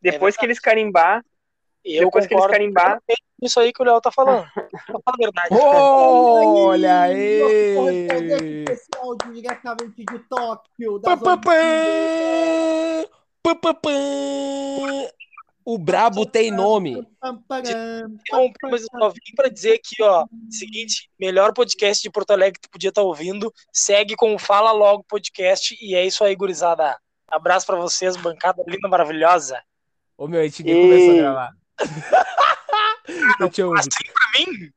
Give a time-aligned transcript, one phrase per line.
[0.00, 1.22] Depois que eles carimbar,
[1.84, 3.00] Eu depois que eles carimbar,
[3.42, 4.46] isso aí que o Léo tá falando.
[4.88, 5.48] Tá falando a verdade.
[5.52, 7.40] Olha aí!
[9.32, 11.00] diretamente de Tóquio.
[15.64, 17.06] O brabo tem nome.
[17.22, 20.26] Então, mas eu só vim pra dizer aqui, ó.
[20.48, 23.52] Seguinte, melhor podcast de Porto Alegre que tu podia estar ouvindo.
[23.70, 25.76] Segue com o Fala Logo Podcast.
[25.78, 26.98] E é isso aí, gurizada.
[27.30, 29.62] Abraço pra vocês, bancada linda, maravilhosa.
[30.18, 31.50] Ô meu, a gente nem começou a E- gravar.
[33.56, 33.72] Eu.
[33.74, 34.70] Assim pra mim?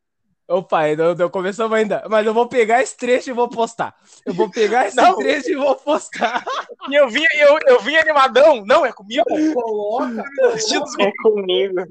[0.48, 2.04] Opa, não, não começamos ainda.
[2.10, 3.96] Mas eu vou pegar esse trecho e vou postar.
[4.26, 5.16] Eu vou pegar esse Não.
[5.18, 6.44] trecho e vou postar.
[6.90, 8.64] E eu vim, eu, eu vim animadão.
[8.66, 9.24] Não, é comigo.
[9.54, 11.86] Coloca, Vestidos é comigo.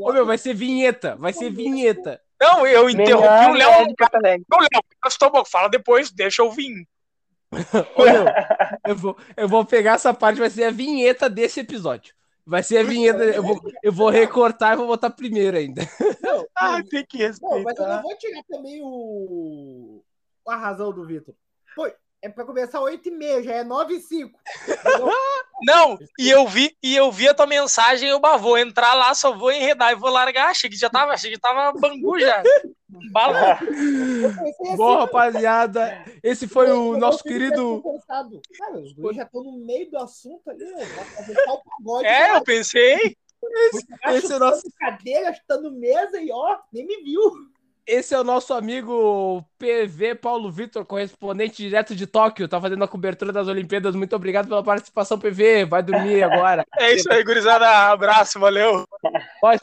[0.00, 1.16] Ô meu, vai ser vinheta.
[1.16, 2.20] Vai ser vinheta.
[2.40, 3.94] Não, eu interrompi Melhor o Léo.
[4.00, 4.44] é Alegre.
[4.48, 4.68] Não, Léo,
[5.06, 5.44] estou bom.
[5.44, 6.86] Fala depois, deixa eu vir.
[7.96, 8.24] Ô, meu,
[8.86, 12.14] eu vou, eu vou pegar essa parte, vai ser a vinheta desse episódio.
[12.46, 13.24] Vai ser a vinheta.
[13.24, 15.82] Eu vou, eu vou recortar e vou botar primeiro ainda.
[16.22, 18.02] Não, Ah, tem que não, mas eu não respeitar.
[18.02, 20.04] vou tirar também o...
[20.46, 21.34] a razão do Vitor.
[21.74, 21.90] Pô,
[22.24, 24.38] é pra começar 8 e meia, já é 9 e 5.
[25.62, 29.14] Não, e eu vi, e eu vi a tua mensagem, eu bah, vou entrar lá,
[29.14, 30.48] só vou enredar e vou largar.
[30.48, 32.42] Achei que já tava, achei que tava bangu já.
[33.12, 33.52] Bala.
[33.52, 37.82] Assim, Bom, rapaziada, esse foi eu- o eu nosso querido.
[38.56, 41.44] Cara, os guris já estão no meio do assunto ali, ó.
[41.44, 42.06] Tal pagode.
[42.06, 43.16] É, eu pensei.
[44.14, 47.20] Esse é o nosso, cadeira, chutando mesa e ó, nem me viu.
[47.86, 52.48] Esse é o nosso amigo PV Paulo Vitor, correspondente direto de Tóquio.
[52.48, 53.94] Tá fazendo a cobertura das Olimpíadas.
[53.94, 55.66] Muito obrigado pela participação, PV.
[55.66, 56.64] Vai dormir agora.
[56.78, 57.66] É isso aí, gurizada.
[57.92, 58.86] Abraço, valeu.
[59.40, 59.60] Pode,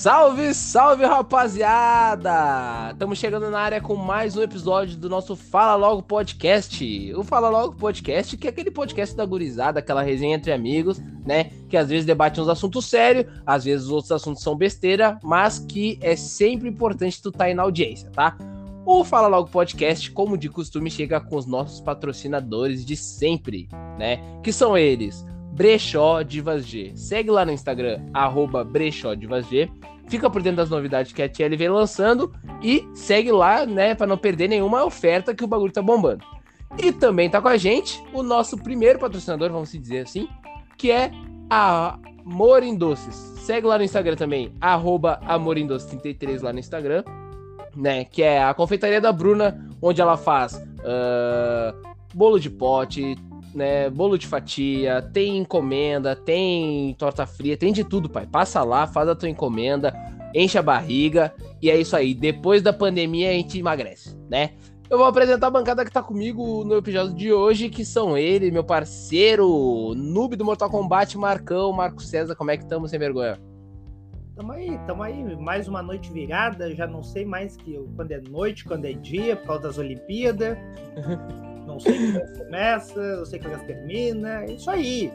[0.00, 2.88] Salve, salve, rapaziada!
[2.90, 7.12] Estamos chegando na área com mais um episódio do nosso Fala Logo Podcast.
[7.14, 11.50] O Fala Logo Podcast, que é aquele podcast da gurizada, aquela resenha entre amigos, né?
[11.68, 15.58] Que às vezes debate uns assuntos sérios, às vezes os outros assuntos são besteira, mas
[15.58, 18.38] que é sempre importante tu estar aí na audiência, tá?
[18.86, 24.18] O Fala Logo Podcast, como de costume, chega com os nossos patrocinadores de sempre, né?
[24.42, 26.92] Que são eles, Brechó Divas G.
[26.94, 29.70] Segue lá no Instagram, arroba Brechó Divas G.
[30.08, 34.06] Fica por dentro das novidades que a TL vem lançando e segue lá, né, para
[34.06, 36.24] não perder nenhuma oferta que o bagulho tá bombando.
[36.78, 40.28] E também tá com a gente o nosso primeiro patrocinador, vamos dizer assim,
[40.76, 41.10] que é
[41.48, 43.14] a Amor em Doces.
[43.40, 47.02] Segue lá no Instagram também, arroba amorindoces33 lá no Instagram
[47.74, 48.04] né?
[48.04, 51.74] Que é a confeitaria da Bruna, onde ela faz ah,
[52.14, 53.16] bolo de pote,
[53.54, 53.90] né?
[53.90, 58.26] Bolo de fatia, tem encomenda, tem torta fria, tem de tudo, pai.
[58.26, 59.94] Passa lá, faz a tua encomenda,
[60.34, 62.14] enche a barriga e é isso aí.
[62.14, 64.50] Depois da pandemia a gente emagrece, né?
[64.88, 68.50] Eu vou apresentar a bancada que tá comigo no episódio de hoje, que são ele,
[68.50, 72.34] meu parceiro, noob do Mortal Kombat, Marcão, Marco César.
[72.34, 73.38] Como é que estamos, sem vergonha?
[74.34, 75.36] Tamo aí, tamo aí.
[75.36, 76.74] Mais uma noite virada.
[76.74, 80.58] Já não sei mais que quando é noite, quando é dia, por causa das Olimpíadas.
[81.66, 84.42] Não sei que horas começa, não sei que horas termina.
[84.44, 85.12] É isso aí.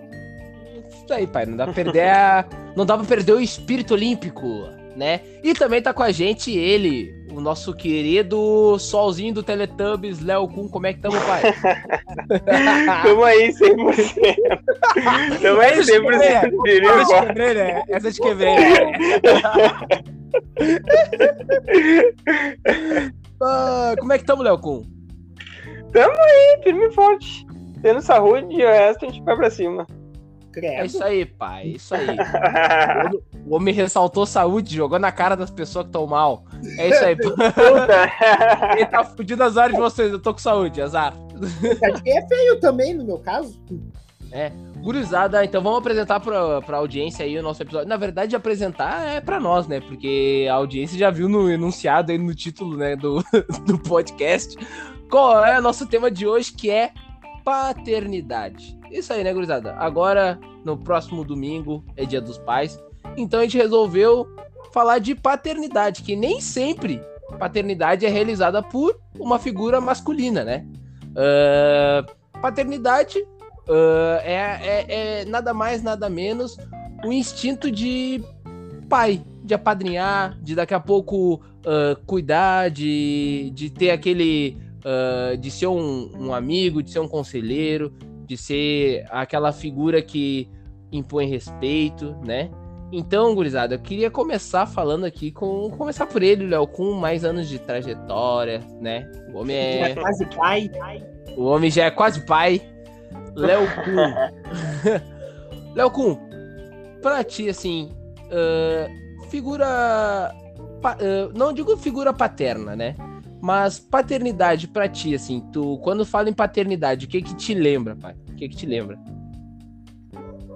[0.90, 1.46] Isso aí, pai.
[1.46, 2.46] Não dá pra perder a...
[2.76, 4.68] Não dá pra perder o espírito olímpico,
[4.98, 5.22] né?
[5.42, 10.68] E também tá com a gente ele, o nosso querido solzinho do Teletubbies, Léo Kun.
[10.68, 11.42] Como é que tamo, pai?
[13.04, 15.42] Tamo aí 100%.
[15.42, 16.64] Tamo aí 100%.
[16.64, 17.26] Diria Essa agora.
[17.28, 17.84] quebrei, né?
[17.88, 18.56] Essa te quebrei.
[18.56, 18.92] né?
[23.42, 24.95] Ah, como é que tamo, Léo Kun?
[26.64, 27.46] Firme e forte.
[27.82, 29.86] Tendo saúde e o resto a gente vai pra cima.
[30.56, 30.86] É Credo.
[30.86, 31.64] isso aí, pai.
[31.64, 32.08] É isso aí.
[33.46, 36.46] O homem ressaltou saúde, jogou na cara das pessoas que estão mal.
[36.80, 37.16] É isso aí.
[38.76, 41.14] Quem tá fudido azar de vocês, eu tô com saúde, azar.
[42.04, 43.62] Que é feio também, no meu caso.
[44.78, 47.88] Gurizada, então vamos apresentar pra, pra audiência aí o nosso episódio.
[47.88, 49.80] Na verdade, apresentar é pra nós, né?
[49.80, 53.24] Porque a audiência já viu no enunciado aí no título, né, do,
[53.66, 54.58] do podcast.
[55.10, 56.92] Qual é o nosso tema de hoje, que é
[57.44, 58.78] paternidade.
[58.92, 59.76] Isso aí, né, gurizada?
[59.76, 62.80] Agora, no próximo domingo, é dia dos pais.
[63.16, 64.28] Então a gente resolveu
[64.74, 67.02] falar de paternidade, que nem sempre
[67.40, 70.66] paternidade é realizada por uma figura masculina, né?
[71.16, 72.06] Ah,
[72.42, 73.26] paternidade
[73.70, 76.58] ah, é, é- é nada mais, nada menos
[77.04, 78.24] o instinto de
[78.90, 84.58] pai, de apadrinhar, de daqui a pouco ah, cuidar, de, de ter aquele.
[84.86, 87.92] Ah, de ser um, um amigo, de ser um conselheiro,
[88.28, 90.48] de ser aquela figura que
[90.92, 92.52] impõe respeito, né?
[92.92, 95.72] Então, gurizada, eu queria começar falando aqui com.
[95.72, 99.12] Começar por ele, Léo, com mais anos de trajetória, né?
[99.34, 99.92] O homem Já é.
[99.92, 100.72] é quase pai.
[101.36, 102.62] O homem já é quase pai.
[103.36, 105.02] Léo Kuhn.
[105.76, 106.16] Léo Kuhn,
[107.02, 107.90] pra ti, assim,
[108.32, 108.88] ah,
[109.30, 109.66] figura.
[109.68, 110.98] ah,
[111.34, 112.96] não digo figura paterna, né?
[113.46, 117.96] Mas paternidade pra ti, assim, tu, quando fala em paternidade, o que que te lembra,
[117.96, 118.16] pai?
[118.28, 118.98] O que que te lembra?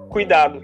[0.08, 0.60] Cuidado.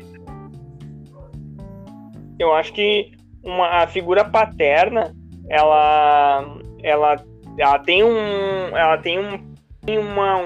[2.37, 3.13] Eu acho que
[3.45, 5.15] uma, a figura paterna,
[5.49, 7.25] ela, ela,
[7.57, 10.37] ela tem um, ela tem um, tem uma,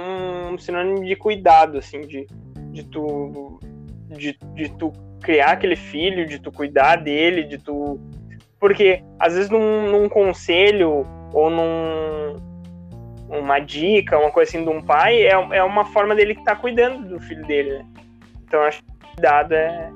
[0.51, 2.27] um sinônimo de cuidado, assim, de,
[2.73, 3.59] de tu,
[4.07, 4.93] de, de tu
[5.23, 7.99] criar aquele filho, de tu cuidar dele, de tu,
[8.59, 12.51] porque às vezes num, num conselho ou num
[13.29, 16.57] uma dica, uma coisa assim de um pai, é, é uma forma dele que tá
[16.57, 17.87] cuidando do filho dele, né?
[18.45, 19.91] Então acho que cuidado é,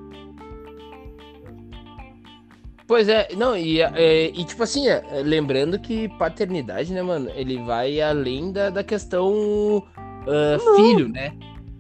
[2.86, 7.58] Pois é, não, e, é, e tipo assim, é, lembrando que paternidade, né, mano, ele
[7.62, 9.82] vai além da, da questão
[10.28, 11.32] ah, filho, né?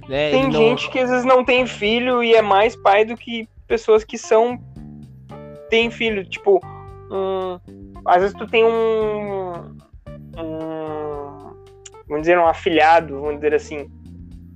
[0.08, 0.30] né?
[0.30, 3.46] Tem não- gente que às vezes não tem filho e é mais pai do que
[3.66, 4.58] pessoas que são
[5.68, 6.24] tem filho.
[6.24, 6.60] Tipo,
[7.10, 7.58] um,
[8.06, 9.52] às vezes tu tem um,
[10.38, 11.54] um
[12.08, 13.90] vamos dizer um afilhado, vamos dizer assim.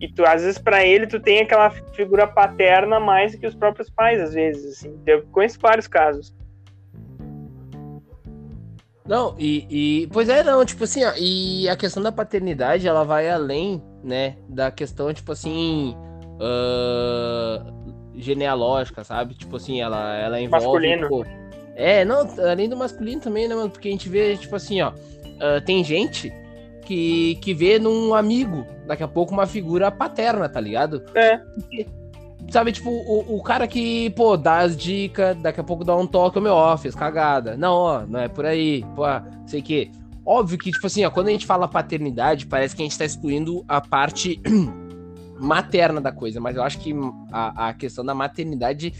[0.00, 3.91] E tu às vezes pra ele tu tem aquela figura paterna mais que os próprios
[3.91, 5.00] pais às vezes, assim.
[5.06, 6.35] Eu conheço vários casos.
[9.06, 13.05] Não, e, e- Pois é, não, tipo assim, ó, e a questão da paternidade, ela
[13.05, 15.97] vai além, né, da questão, tipo assim.
[16.41, 17.65] ah,
[18.15, 19.35] genealógica, sabe?
[19.35, 20.67] Tipo assim, ela, ela envolve.
[20.67, 21.48] Masculino.
[21.79, 23.71] É, não, além do masculino também, né, mano?
[23.71, 24.93] Porque a gente vê, tipo assim, ó.
[25.41, 26.33] ah, tem gente
[26.85, 31.05] que, que vê num amigo, daqui a pouco, uma figura paterna, tá ligado?
[31.15, 31.41] É.
[32.51, 36.07] Sabe, tipo, o, o cara que, pô, dá as dicas, daqui a pouco dá um
[36.07, 37.57] toque, meu, ó, fez cagada.
[37.57, 39.05] Não, ó, não é por aí, pô,
[39.47, 39.93] sei que.
[40.27, 43.05] Óbvio que, tipo assim, ó, quando a gente fala paternidade, parece que a gente tá
[43.05, 44.41] excluindo a parte
[45.39, 46.93] materna da coisa, mas eu acho que
[47.31, 48.93] a, a questão da maternidade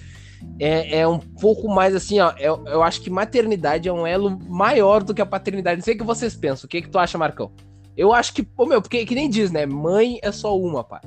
[0.59, 2.33] é, é um pouco mais assim, ó.
[2.39, 5.77] Eu, eu acho que maternidade é um elo maior do que a paternidade.
[5.79, 6.67] Não sei o que vocês pensam.
[6.67, 7.51] O que, que tu acha, Marcão?
[7.97, 9.67] Eu acho que, pô, meu, porque que nem diz, né?
[9.67, 11.01] Mãe é só uma, pai.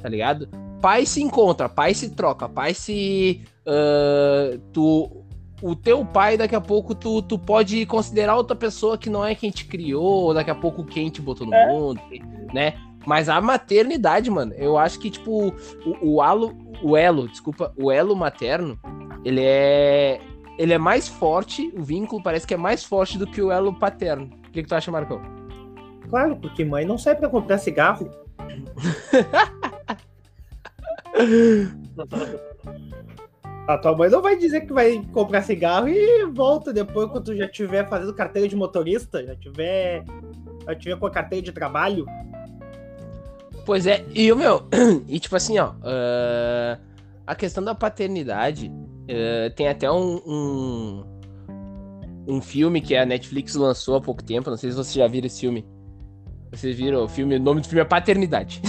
[0.00, 0.48] Tá ligado?
[0.80, 3.42] Pai se encontra, pai se troca, pai se.
[3.66, 5.22] ah, tu,
[5.62, 9.32] o teu pai, daqui a pouco, tu, tu pode considerar outra pessoa que não é
[9.32, 11.68] quem te criou, daqui a pouco quem te botou no É.
[11.68, 12.00] mundo,
[12.52, 12.74] né?
[13.06, 15.54] Mas a maternidade, mano, eu acho que, tipo,
[15.84, 18.78] o, o alo, o elo, desculpa, o elo materno,
[19.24, 20.20] ele é.
[20.58, 23.74] Ele é mais forte, o vínculo parece que é mais forte do que o elo
[23.78, 24.30] paterno.
[24.46, 25.20] O que, que tu acha, Marcão?
[26.10, 28.10] Claro, porque mãe não sai pra comprar cigarro.
[33.66, 37.36] A tua mãe não vai dizer que vai comprar cigarro e volta depois quando tu
[37.36, 40.04] já tiver fazendo carteira de motorista, já tiver,
[40.66, 42.04] já tiver com a carteira de trabalho.
[43.64, 44.66] Pois é, e o meu,
[45.08, 46.78] e tipo assim, ó, ah,
[47.26, 48.70] a questão da paternidade,
[49.08, 51.04] ah, tem até um, um,
[52.26, 55.26] um filme que a Netflix lançou há pouco tempo, não sei se vocês já viram
[55.26, 55.64] esse filme.
[56.50, 58.60] Vocês viram o filme, o nome do filme é Paternidade.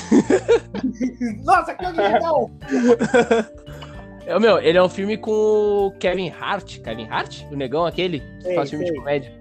[1.44, 2.50] Nossa, que original!
[4.25, 7.44] É o meu, ele é um filme com o Kevin Hart, Kevin Hart?
[7.51, 9.34] O negão aquele, que Sei, faz filme de comédia.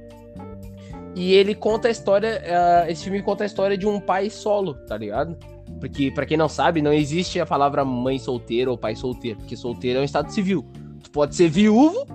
[1.14, 4.74] E ele conta a história, ah, esse filme conta a história de um pai solo,
[4.86, 5.36] tá ligado?
[5.78, 9.56] Porque, pra quem não sabe, não existe a palavra mãe solteira ou pai solteiro, porque
[9.56, 10.64] solteiro é um estado civil.
[11.02, 12.06] Tu pode ser viúvo,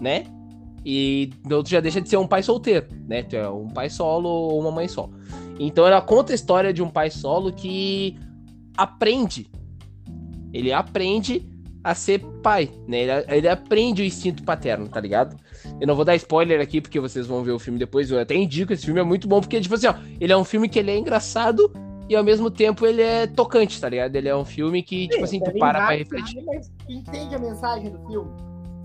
[0.00, 0.24] né?
[0.84, 3.22] E então tu já deixa de ser um pai solteiro, né?
[3.22, 5.12] Tu é um pai solo ou uma mãe solo.
[5.58, 8.18] Então ela conta a história de um pai solo que
[8.76, 9.50] aprende.
[10.52, 11.46] Ele aprende
[11.84, 13.02] a ser pai, né?
[13.02, 15.36] Ele, ele aprende o instinto paterno, tá ligado?
[15.80, 18.10] Eu não vou dar spoiler aqui, porque vocês vão ver o filme depois.
[18.10, 20.44] Eu até indico, esse filme é muito bom, porque, tipo assim, ó, ele é um
[20.44, 21.72] filme que ele é engraçado
[22.08, 24.16] e ao mesmo tempo ele é tocante, tá ligado?
[24.16, 26.42] Ele é um filme que, tipo assim, tu Kevin para pra refletir.
[26.44, 28.30] Mas entende a mensagem do filme.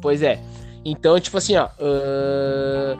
[0.02, 0.40] Pois é.
[0.86, 1.68] Então, tipo assim, ó.
[1.80, 2.98] ahn,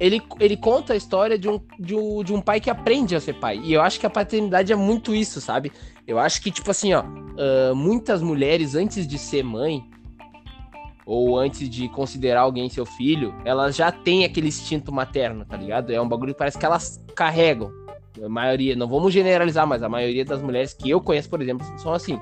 [0.00, 3.20] Ele, ele conta a história de um, de, um, de um pai que aprende a
[3.20, 3.60] ser pai.
[3.62, 5.70] E eu acho que a paternidade é muito isso, sabe?
[6.06, 7.00] Eu acho que, tipo assim, ó.
[7.02, 9.84] ahn, muitas mulheres, antes de ser mãe,
[11.06, 15.92] ou antes de considerar alguém seu filho, elas já têm aquele instinto materno, tá ligado?
[15.92, 17.70] É um bagulho que parece que elas carregam.
[18.22, 21.66] A maioria, não vamos generalizar, mas a maioria das mulheres que eu conheço, por exemplo,
[21.78, 22.18] são assim.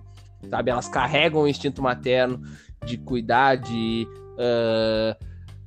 [0.49, 0.71] Sabe?
[0.71, 2.41] Elas carregam o instinto materno
[2.85, 4.09] de cuidar, de.
[4.39, 5.17] ah,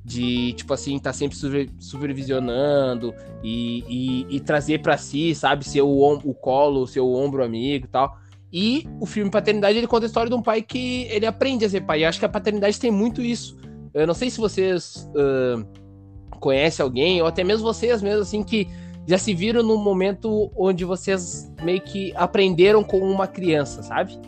[0.06, 5.68] de, tipo assim, tá sempre super- supervisionando e, e, e trazer pra si, sabe?
[5.68, 8.16] Ser o, o colo, ser o ombro amigo e tal.
[8.52, 11.68] E o filme Paternidade, ele conta a história de um pai que ele aprende a
[11.68, 12.00] ser pai.
[12.00, 13.56] E acho que a paternidade tem muito isso.
[13.92, 15.66] Eu não sei se vocês uh,
[16.38, 18.68] conhecem alguém, ou até mesmo vocês mesmo, assim, que
[19.06, 24.18] já se viram num momento onde vocês meio que aprenderam com uma criança, sabe?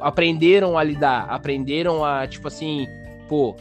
[0.00, 2.86] Aprenderam a lidar, aprenderam a, tipo assim,
[3.28, 3.54] pô,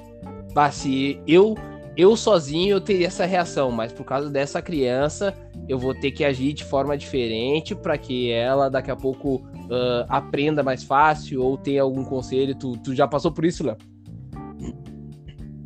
[0.72, 1.56] se eu
[1.98, 5.34] eu sozinho eu teria essa reação, mas por causa dessa criança
[5.68, 10.06] eu vou ter que agir de forma diferente para que ela daqui a pouco uh,
[10.08, 12.56] aprenda mais fácil ou tenha algum conselho.
[12.56, 13.78] Tu, tu já passou por isso, Léo?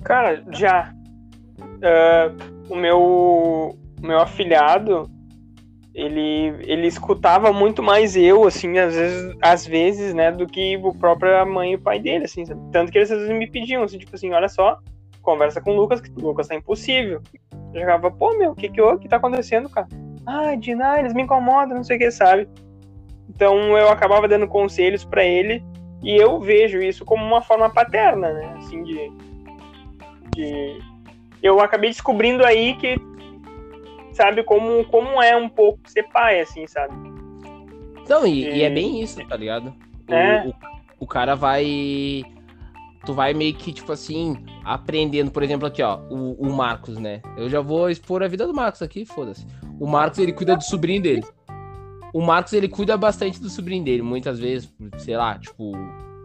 [0.03, 0.93] Cara, já.
[1.59, 5.09] Uh, o meu meu afilhado,
[5.93, 10.93] ele, ele escutava muito mais eu, assim, às vezes, às vezes, né, do que o
[10.93, 12.43] próprio mãe e o pai dele, assim?
[12.71, 14.77] Tanto que eles às vezes me pediam, assim, tipo assim, olha só,
[15.21, 17.21] conversa com o Lucas, que o Lucas tá impossível.
[17.73, 19.87] Eu jogava, pô, meu, o que que, que tá acontecendo, cara?
[20.25, 22.47] Ah, Dina, eles me incomodam, não sei o que, sabe?
[23.29, 25.63] Então eu acabava dando conselhos para ele
[26.03, 28.53] e eu vejo isso como uma forma paterna, né?
[28.57, 29.11] Assim, de,
[30.35, 30.79] de...
[31.41, 32.95] Eu acabei descobrindo aí que
[34.13, 36.93] sabe como, como é um pouco ser pai, assim, sabe?
[38.07, 38.57] Não, e, e...
[38.57, 39.73] e é bem isso, tá ligado?
[40.07, 40.47] O, é.
[40.47, 42.23] o, o cara vai
[43.05, 47.21] tu vai meio que, tipo assim, aprendendo, por exemplo, aqui, ó, o, o, Marcos, né?
[47.37, 49.45] Eu já vou expor a vida do Marcos aqui, foda-se.
[49.79, 51.23] O Marcos, ele cuida do sobrinho dele.
[52.13, 55.71] O Marcos, ele cuida bastante do sobrinho dele, muitas vezes, sei lá, tipo,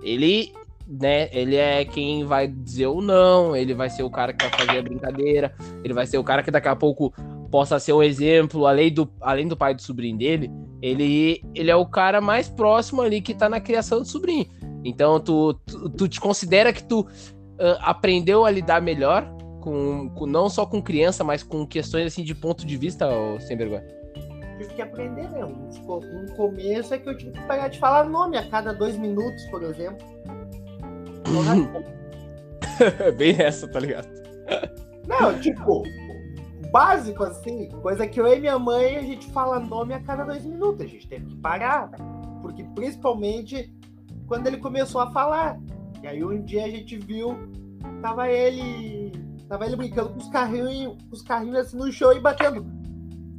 [0.02, 0.52] ele,
[0.86, 4.58] né, ele é quem vai dizer o não, ele vai ser o cara que vai
[4.58, 7.12] fazer a brincadeira, ele vai ser o cara que daqui a pouco
[7.50, 10.50] possa ser um exemplo, além do, além do pai do sobrinho dele,
[10.82, 14.46] ele, ele é o cara mais próximo ali que tá na criação do sobrinho.
[14.84, 19.26] Então, tu, tu, tu te considera que tu uh, aprendeu a lidar melhor
[19.60, 23.08] com, com, não só com criança, mas com questões assim de ponto de vista,
[23.40, 23.84] sem vergonha?
[24.58, 25.44] Tive que aprender, né?
[25.44, 29.42] Um começo é que eu tive que parar de falar nome a cada dois minutos,
[29.50, 30.06] por exemplo.
[33.16, 34.08] Bem essa, tá ligado?
[35.08, 35.82] Não, tipo,
[36.70, 40.44] básico, assim, coisa que eu e minha mãe a gente fala nome a cada dois
[40.44, 40.82] minutos.
[40.82, 41.90] A gente teve que parar.
[42.42, 43.73] Porque principalmente
[44.26, 45.58] quando ele começou a falar.
[46.02, 47.36] E aí um dia a gente viu,
[48.02, 49.12] tava ele.
[49.48, 52.66] Tava ele brincando com os carrinhos, os carrinhos assim no chão e batendo.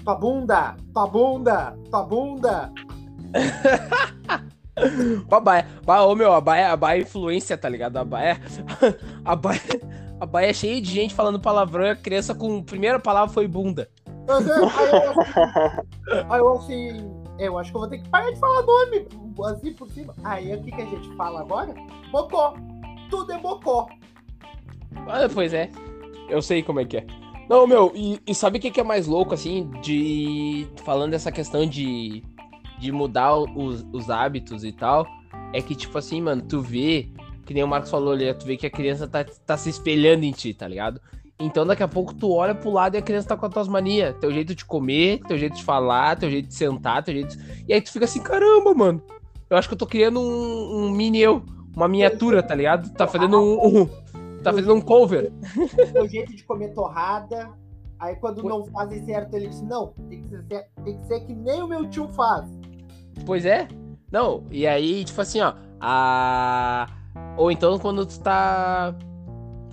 [0.04, 2.72] Tua bunda, tua bunda, tua bunda.
[5.32, 5.68] a baia,
[6.04, 7.98] ô meu, a baia, a baia é influência, tá ligado?
[7.98, 8.40] A baia,
[9.26, 9.62] a baia,
[10.20, 13.34] a Bahia é cheia de gente falando palavrão e a criança com a primeira palavra
[13.34, 13.90] foi bunda.
[14.28, 18.40] Aí eu, assim, aí eu assim, eu acho que eu vou ter que parar de
[18.40, 19.08] falar nome,
[19.44, 20.14] assim por cima.
[20.24, 21.74] Aí o que, que a gente fala agora?
[22.12, 22.56] Bocó.
[23.10, 23.88] Tudo é bocó.
[25.08, 25.70] Ah, pois é.
[26.30, 27.08] Eu sei como é que é.
[27.50, 30.68] Não, meu, e, e sabe o que, que é mais louco, assim, de.
[30.84, 32.24] Falando dessa questão de,
[32.80, 35.06] de mudar os, os hábitos e tal.
[35.54, 37.10] É que, tipo assim, mano, tu vê
[37.46, 40.26] que nem o Marcos falou ali, tu vê que a criança tá, tá se espelhando
[40.26, 41.00] em ti, tá ligado?
[41.38, 43.68] Então daqui a pouco tu olha pro lado e a criança tá com as tuas
[43.68, 44.16] manias.
[44.20, 47.66] Teu jeito de comer, teu jeito de falar, teu jeito de sentar, teu jeito de...
[47.68, 49.02] E aí tu fica assim, caramba, mano.
[49.56, 51.42] Eu acho que eu tô criando um, um mini eu,
[51.76, 52.90] uma miniatura, tá ligado?
[52.94, 53.86] Tá fazendo um, um
[54.44, 55.32] tá fazendo um cover.
[55.94, 57.50] Teu jeito de comer torrada.
[57.98, 60.44] Aí quando não fazem certo, ele diz, não, tem que, ser,
[60.84, 62.46] tem que ser que nem o meu tio faz.
[63.26, 63.68] Pois é.
[64.12, 66.88] Não, e aí, tipo assim, ó, a
[67.38, 68.96] ou então quando tu tá.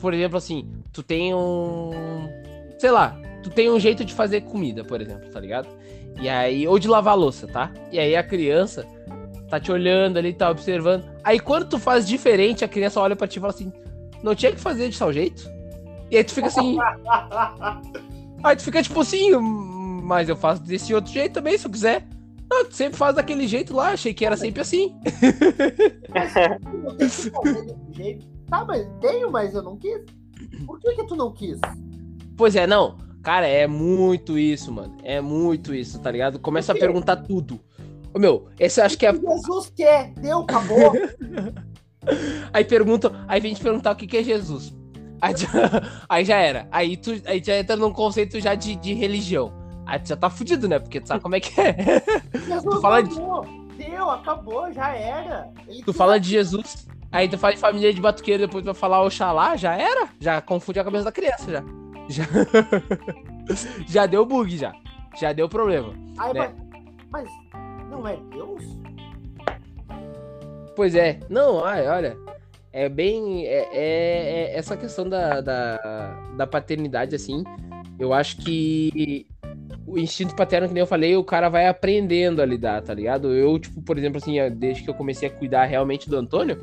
[0.01, 1.91] Por exemplo, assim, tu tem um.
[2.79, 5.69] Sei lá, tu tem um jeito de fazer comida, por exemplo, tá ligado?
[6.21, 6.67] E aí.
[6.67, 7.73] Ou de lavar louça, tá?
[7.91, 8.87] E aí a criança
[9.53, 11.05] tá te olhando ali, tá observando.
[11.23, 13.71] Aí quando tu faz diferente, a criança olha pra ti e fala assim:
[14.23, 15.47] não tinha que fazer de tal jeito?
[16.11, 16.79] E aí tu fica assim.
[18.43, 19.31] aí tu fica tipo assim,
[20.03, 22.09] mas eu faço desse outro jeito também, se eu quiser.
[22.51, 24.97] Não, tu sempre faz daquele jeito lá, achei que era sempre assim.
[25.23, 28.27] eu tenho que fazer desse jeito.
[28.49, 30.01] Tá, mas tenho, mas eu não quis.
[30.65, 31.59] Por que que tu não quis?
[32.39, 32.97] Pois é, não.
[33.23, 34.97] Cara, é muito isso, mano.
[35.05, 36.39] É muito isso, tá ligado?
[36.39, 37.61] Começa a perguntar tudo.
[38.15, 39.13] Ô, meu, esse eu acho que é.
[39.13, 40.93] Jesus quer, deu, acabou.
[42.53, 44.75] aí pergunta, aí vem te perguntar o que, que é Jesus.
[45.21, 45.49] Aí já,
[46.09, 46.69] aí já era.
[46.71, 49.53] Aí tu aí já entra num conceito já de, de religião.
[49.87, 50.79] Aí tu já tá fudido, né?
[50.79, 51.75] Porque tu sabe como é que é.
[52.47, 53.15] Jesus tu fala de...
[53.77, 55.51] Deu, acabou, já era.
[55.67, 58.75] Ele tu fala de Jesus, aí tu fala de família de batuqueiro, depois tu vai
[58.75, 60.09] falar Oxalá, já era?
[60.21, 61.65] Já confunde a cabeça da criança, já.
[62.09, 62.25] Já,
[63.89, 64.73] já deu bug, já.
[65.19, 65.95] Já deu problema.
[66.19, 66.53] Aí, né?
[67.11, 67.43] mas, mas
[67.93, 68.65] não é Deus?
[70.75, 71.21] Pois é.
[71.29, 72.17] Não, olha.
[72.73, 73.47] É bem.
[73.47, 75.77] É, é, é essa questão da, da,
[76.37, 77.45] da paternidade, assim.
[77.99, 79.27] Eu acho que
[79.87, 83.33] o instinto paterno, que nem eu falei, o cara vai aprendendo a lidar, tá ligado?
[83.33, 86.59] Eu, tipo, por exemplo, assim, desde que eu comecei a cuidar realmente do Antônio,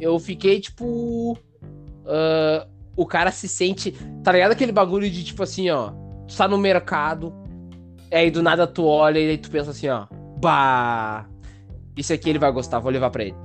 [0.00, 1.32] eu fiquei, tipo.
[1.32, 3.92] Uh, o cara se sente.
[4.24, 5.92] Tá ligado aquele bagulho de, tipo assim, ó.
[6.26, 7.34] Tu tá no mercado,
[8.10, 10.06] aí do nada tu olha e aí tu pensa assim, ó.
[10.40, 11.26] Bah!
[11.96, 13.36] Isso aqui ele vai gostar, vou levar pra ele.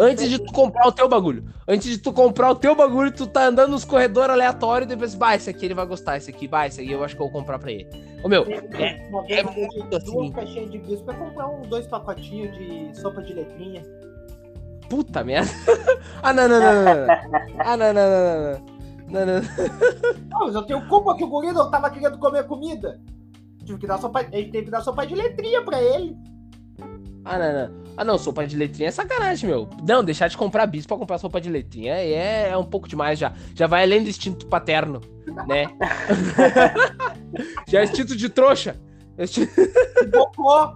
[0.00, 1.44] Antes de tu comprar o teu bagulho.
[1.66, 5.14] Antes de tu comprar o teu bagulho, tu tá andando nos corredores aleatórios e depois,
[5.14, 7.26] bah, esse aqui ele vai gostar, esse aqui, bah, esse aqui eu acho que eu
[7.28, 7.88] vou comprar pra ele.
[8.22, 10.32] Ô meu, é, Uma é vez muito duas assim.
[10.32, 13.82] caixinhas de bis pra comprar uns dois pacotinhos de sopa de letrinha.
[14.88, 15.50] Puta merda.
[16.22, 17.14] ah, não, não, não, não, não.
[17.58, 18.78] Ah, não, não, não, não, não.
[19.08, 19.40] Não, não.
[20.28, 23.00] Não, mas eu tenho culpa que o não tava querendo comer comida.
[23.68, 26.16] Tive que dar sopa, gente teve que dar sopa de letrinha pra ele.
[27.22, 27.84] Ah, não, não.
[27.98, 29.68] Ah, não, sopa de letrinha é sacanagem, meu.
[29.86, 33.18] Não, deixar de comprar bis pra comprar sopa de letrinha é, é um pouco demais
[33.18, 33.34] já.
[33.54, 35.02] Já vai além do instinto paterno,
[35.46, 35.66] né?
[37.68, 38.74] já é instinto de trouxa.
[40.10, 40.74] Bocó.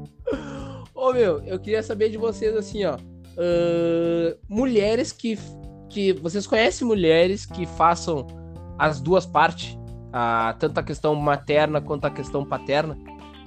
[0.94, 2.94] Ô, meu, eu queria saber de vocês, assim, ó.
[3.36, 5.38] ahn, mulheres que,
[5.90, 6.14] que.
[6.14, 8.26] Vocês conhecem mulheres que façam
[8.78, 9.77] as duas partes?
[10.12, 12.96] A, tanto a questão materna quanto a questão paterna?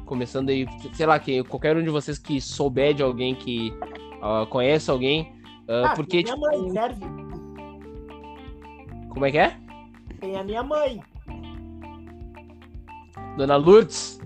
[0.06, 3.74] Começando aí, sei lá, que qualquer um de vocês que souber de alguém que
[4.22, 5.34] ah, conhece alguém.
[5.68, 6.48] ah, Ah, porque, tem a tipo.
[6.48, 7.06] minha mãe, serve.
[9.10, 9.58] Como é que é?
[10.20, 11.02] Tem a minha mãe.
[13.38, 14.20] Dona Lourdes?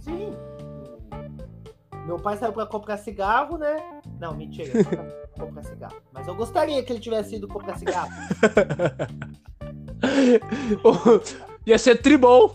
[0.00, 0.32] Sim.
[2.04, 3.76] Meu pai saiu pra comprar cigarro, né?
[4.20, 4.72] Não, mentira.
[5.38, 5.96] Comprar cigarro.
[6.12, 8.10] Mas eu gostaria que ele tivesse ido comprar cigarro.
[11.66, 12.50] Ia ser tribom.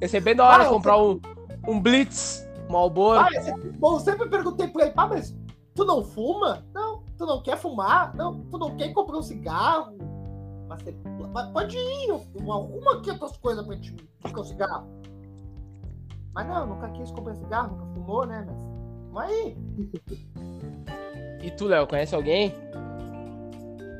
[0.00, 1.20] Ia ser bem da hora Ah, comprar um,
[1.68, 3.20] um Blitz, um Malboro.
[3.20, 5.34] Ah, esse- bom, eu sempre perguntei pra ele, pá, mas
[5.74, 6.64] tu não fuma?
[6.74, 7.02] Não.
[7.18, 8.14] Tu não quer fumar?
[8.16, 8.40] Não.
[8.50, 9.96] Tu não quer comprar um cigarro?
[10.68, 10.96] Mas, você-
[11.32, 14.88] mas pode ir, eu eu arrumo aqui as tuas coisas pra te comprar um cigarro.
[16.32, 18.46] Mas não, nunca quis comprar cigarro, nunca fumou, né?
[18.48, 18.56] Mas.
[19.12, 19.56] Mas aí.
[21.42, 22.54] E tu, Léo, conhece alguém?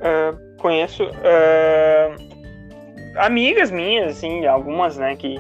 [0.02, 2.16] Ah, conheço ah,
[3.16, 5.36] amigas minhas, assim, algumas, né, que,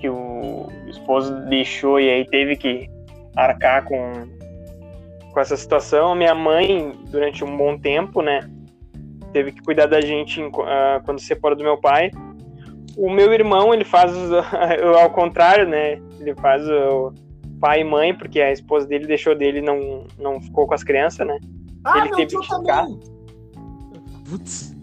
[0.00, 2.88] que o esposo deixou e aí teve que
[3.36, 4.12] arcar com,
[5.32, 6.14] com essa situação.
[6.14, 8.40] Minha mãe, durante um bom tempo, né,
[9.32, 12.10] teve que cuidar da gente em- ah, quando se separou do meu pai.
[12.96, 14.12] O meu irmão, ele faz
[15.02, 17.12] ao contrário, né, ele faz o
[17.60, 20.82] pai e mãe, porque a esposa dele deixou dele e não, não ficou com as
[20.82, 21.38] crianças, né.
[21.84, 22.84] Ah, Ele teve que ficar.
[22.86, 23.00] também.
[24.28, 24.76] Putz.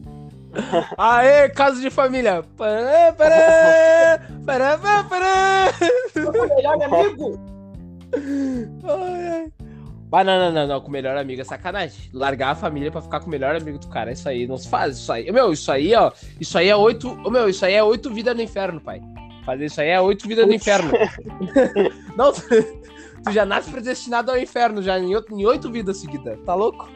[0.98, 2.44] Aê, caso de família.
[2.58, 5.74] Pará, pará, pará, pará, pará.
[6.16, 7.40] Meu melhor amigo.
[8.84, 9.52] Ai, ai.
[10.10, 12.10] Mas não, não, não, não, com o melhor amigo é sacanagem.
[12.14, 14.70] Largar a família pra ficar com o melhor amigo do cara, isso aí não se
[14.70, 14.98] faz.
[14.98, 16.12] Isso aí, meu, isso aí, ó.
[16.40, 17.14] Isso aí é oito.
[17.30, 19.02] Meu, isso aí é oito vidas no inferno, pai.
[19.46, 20.92] Fazer isso aí é oito vidas no inferno.
[22.16, 22.32] não,
[23.28, 26.40] tu, já nasce predestinado ao inferno, já em oito, em oito vidas seguidas.
[26.46, 26.90] Tá louco?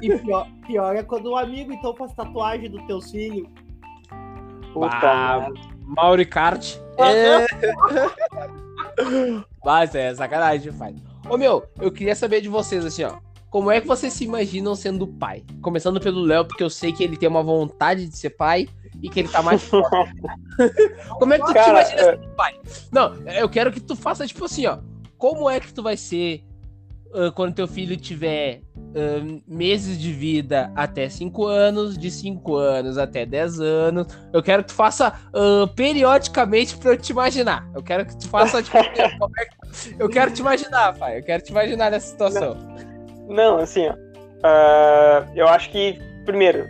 [0.00, 3.48] E pior, pior é quando o amigo então faz tatuagem dos teus filhos.
[4.72, 5.50] Puta.
[5.84, 6.76] Mauri Kart.
[6.98, 7.46] É.
[9.64, 10.94] Mas é sacanagem, pai.
[11.28, 13.18] Ô meu, eu queria saber de vocês assim, ó.
[13.52, 15.44] Como é que vocês se imaginam sendo pai?
[15.60, 18.66] Começando pelo Léo, porque eu sei que ele tem uma vontade de ser pai
[19.02, 20.22] e que ele tá mais forte.
[21.20, 22.58] Como é que tu te Cara, imagina é- sendo pai?
[22.90, 24.78] Não, eu quero que tu faça tipo assim, ó.
[25.22, 26.42] Como é que tu vai ser
[27.14, 32.98] ah, quando teu filho tiver ah, meses de vida até 5 anos, de 5 anos
[32.98, 34.08] até 10 anos?
[34.32, 37.70] Eu quero que tu faça ah, periodicamente pra eu te imaginar.
[37.72, 38.76] Eu quero que tu faça, tipo,
[39.20, 41.20] como é que- eu quero te imaginar, pai.
[41.20, 42.56] Eu quero te imaginar nessa situação.
[43.28, 43.94] Não, assim, ó.
[45.36, 46.66] eu acho que, primeiro,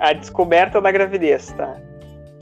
[0.00, 1.76] a descoberta da gravidez, tá?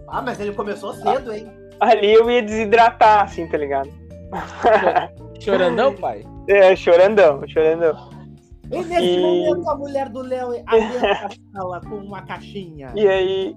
[0.09, 1.47] Ah, mas ele começou cedo, hein?
[1.79, 4.06] Ali eu ia desidratar, assim, tá ligado?
[5.41, 6.25] Chorandão, pai?
[6.49, 8.11] é, chorandão, chorandão.
[8.73, 12.93] E nesse E- momento a mulher do Léo abre a sala com uma caixinha.
[12.97, 13.55] E aí,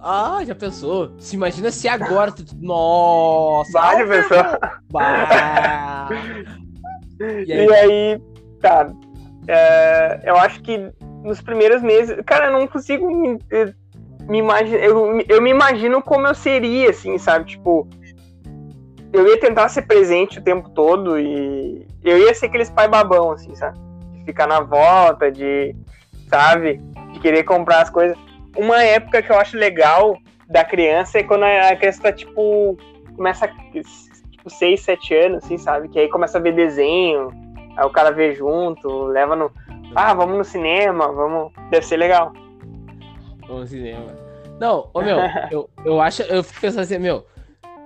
[0.00, 1.12] Ah, já pensou?
[1.18, 2.42] Se imagina se agora tu.
[2.60, 3.78] Nossa!
[4.06, 4.58] pessoas.
[4.90, 6.08] Bah.
[7.46, 7.66] E aí?
[7.66, 8.22] E aí,
[8.60, 8.90] tá.
[9.46, 10.90] é, eu acho que
[11.22, 12.16] nos primeiros meses.
[12.26, 13.38] Cara, eu não consigo me,
[14.26, 14.78] me imaginar.
[14.84, 17.44] Eu, eu me imagino como eu seria, assim, sabe?
[17.46, 17.86] Tipo.
[19.14, 23.30] Eu ia tentar ser presente o tempo todo e eu ia ser aqueles pai babão,
[23.30, 23.78] assim, sabe?
[24.12, 25.74] De ficar na volta, de.
[26.28, 26.80] Sabe?
[27.12, 28.18] De querer comprar as coisas.
[28.56, 32.76] Uma época que eu acho legal da criança é quando a criança tá, tipo.
[33.16, 33.48] Começa.
[33.72, 35.88] Tipo, 6, 7 anos, assim, sabe?
[35.88, 37.30] Que aí começa a ver desenho,
[37.76, 39.50] Aí o cara vê junto, leva no.
[39.94, 41.52] Ah, vamos no cinema, vamos.
[41.70, 42.32] Deve ser legal.
[43.46, 44.06] Vamos no cinema.
[44.60, 45.18] Não, ô meu,
[45.50, 47.26] eu, eu acho, eu fico pensando assim, meu,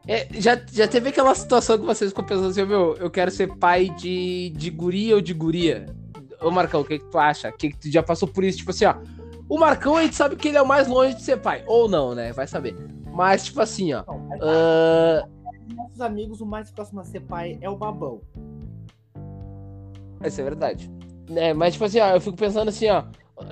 [0.09, 3.55] É, já, já teve aquela situação que vocês ficam pensando assim, meu, eu quero ser
[3.59, 5.85] pai de, de guria ou de guria?
[6.41, 7.53] Ô Marcão, o que, que tu acha?
[7.53, 8.57] Que, que tu já passou por isso?
[8.57, 8.95] Tipo assim, ó.
[9.51, 11.63] O Marcão, a gente sabe que ele é o mais longe de ser pai.
[11.67, 12.33] Ou não, né?
[12.33, 12.75] Vai saber.
[13.13, 14.03] Mas, tipo assim, ó.
[14.07, 15.29] Não, ah,
[15.77, 18.23] nossos amigos, o mais próximo a ser pai é o babão.
[20.25, 20.91] Isso é verdade.
[21.37, 23.05] É, mas, tipo assim, ó, eu fico pensando assim, ó.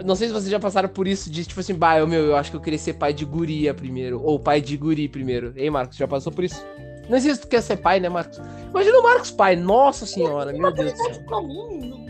[0.05, 2.37] Não sei se vocês já passaram por isso de, tipo assim, bah, eu, meu, eu
[2.37, 4.21] acho que eu queria ser pai de guria primeiro.
[4.23, 5.53] Ou pai de guri primeiro.
[5.57, 6.65] Ei, Marcos, já passou por isso?
[7.09, 8.41] Não sei se tu quer ser pai, né, Marcos?
[8.71, 9.55] Imagina o Marcos pai.
[9.57, 11.23] Nossa senhora, meu Deus do céu.
[11.27, 12.07] Pra mim,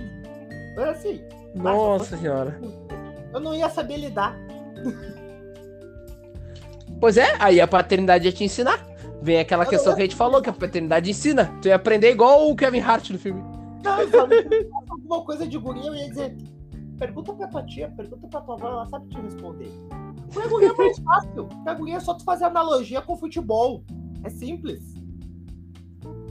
[0.74, 1.20] não- é assim,
[1.54, 2.58] Nossa senhora.
[3.34, 4.36] eu não ia saber lidar.
[7.00, 8.84] Pois é, aí a paternidade ia te ensinar.
[9.20, 11.52] Vem aquela questão que a gente falou, que a paternidade ensina.
[11.60, 13.42] Tu ia aprender igual o Kevin Hart no filme.
[13.82, 16.36] Não, eu falei, eu alguma coisa de guria, eu ia dizer,
[16.98, 19.70] pergunta pra tua tia, pergunta pra tua avó, ela sabe te responder.
[20.32, 21.48] Pra guria é mais fácil.
[21.64, 23.84] Pra guria é só tu fazer analogia com futebol.
[24.24, 24.94] É simples.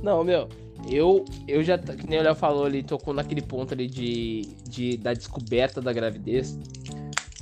[0.01, 0.49] Não, meu,
[0.89, 4.97] eu, eu já, que nem o Léo falou ali, tocou naquele ponto ali de, de,
[4.97, 6.59] da descoberta da gravidez.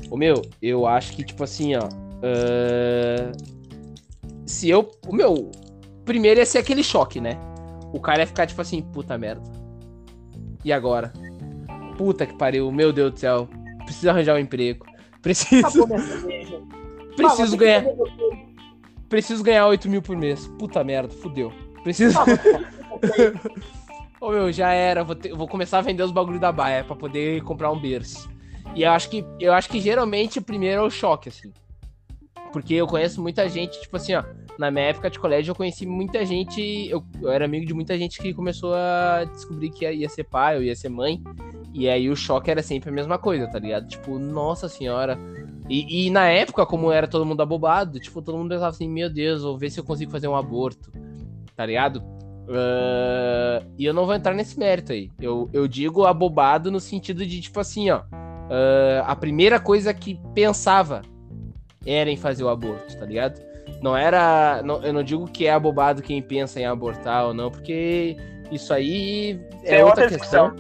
[0.10, 1.90] Ô, meu, eu acho que, tipo assim, ó.
[2.24, 3.32] ah,
[4.46, 4.90] se eu.
[5.08, 5.52] O meu.
[6.06, 7.40] Primeiro ia ser aquele choque, né?
[7.94, 9.44] O cara ia ficar, tipo assim, puta merda.
[10.64, 11.14] E agora?
[11.98, 13.48] Puta que pariu, meu Deus do céu.
[13.86, 14.86] Preciso arranjar um emprego.
[15.22, 15.88] Preciso,
[17.16, 17.86] preciso Ah, ganhar.
[19.08, 20.48] Preciso ganhar 8 mil por mês.
[20.60, 21.52] Puta merda, fudeu.
[21.84, 22.18] Preciso.
[24.20, 25.04] Ô meu, já era.
[25.04, 28.30] Vou, ter- vou começar a vender os bagulho da baia pra poder comprar um berço.
[28.76, 31.52] E eu acho que eu acho que geralmente o primeiro é o choque, assim.
[32.52, 34.24] Porque eu conheço muita gente, tipo assim, ó.
[34.58, 36.88] Na minha época de colégio, eu conheci muita gente.
[36.90, 40.24] Eu, eu era amigo de muita gente que começou a descobrir que ia, ia ser
[40.24, 41.22] pai ou ia ser mãe.
[41.74, 43.88] E aí o choque era sempre a mesma coisa, tá ligado?
[43.88, 45.18] Tipo, nossa senhora.
[45.70, 49.10] E, e na época, como era todo mundo abobado, tipo, todo mundo pensava assim, meu
[49.10, 50.92] Deus, vou ver se eu consigo fazer um aborto.
[51.56, 52.04] Tá ligado?
[52.50, 55.10] Ah, e eu não vou entrar nesse mérito aí.
[55.20, 58.02] Eu, eu digo abobado no sentido de, tipo assim, ó.
[58.50, 61.02] ah, a primeira coisa que pensava
[61.86, 63.42] era em fazer o aborto, tá ligado?
[63.82, 64.62] Não era.
[64.64, 68.16] não- eu não digo que é abobado quem pensa em abortar ou não, porque
[68.52, 70.56] isso aí é, é outra, outra questão.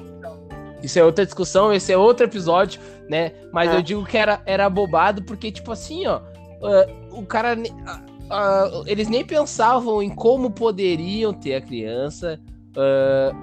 [0.84, 3.32] Isso é outra discussão, esse é outro episódio, né?
[3.52, 3.78] Mas É.
[3.78, 6.20] eu digo que era, era abobado porque, tipo assim, ó.
[6.62, 7.56] ah, o cara.
[7.88, 12.40] ah, ah, eles nem pensavam em como poderiam ter a criança.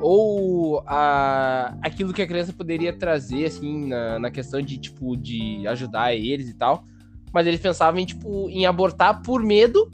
[0.01, 5.67] ou a, aquilo que a criança poderia trazer, assim, na, na questão de, tipo, de
[5.69, 6.85] ajudar eles e tal.
[7.33, 9.89] Mas eles pensavam em, tipo, em abortar por medo.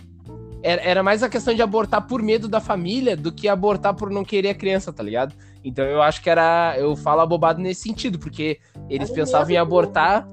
[0.62, 4.10] Era, era mais a questão de abortar por medo da família do que abortar por
[4.10, 5.34] não querer a criança, tá ligado?
[5.66, 6.74] Então eu acho que era.
[6.78, 10.28] Eu falo abobado nesse sentido, porque eles Era pensavam em abortar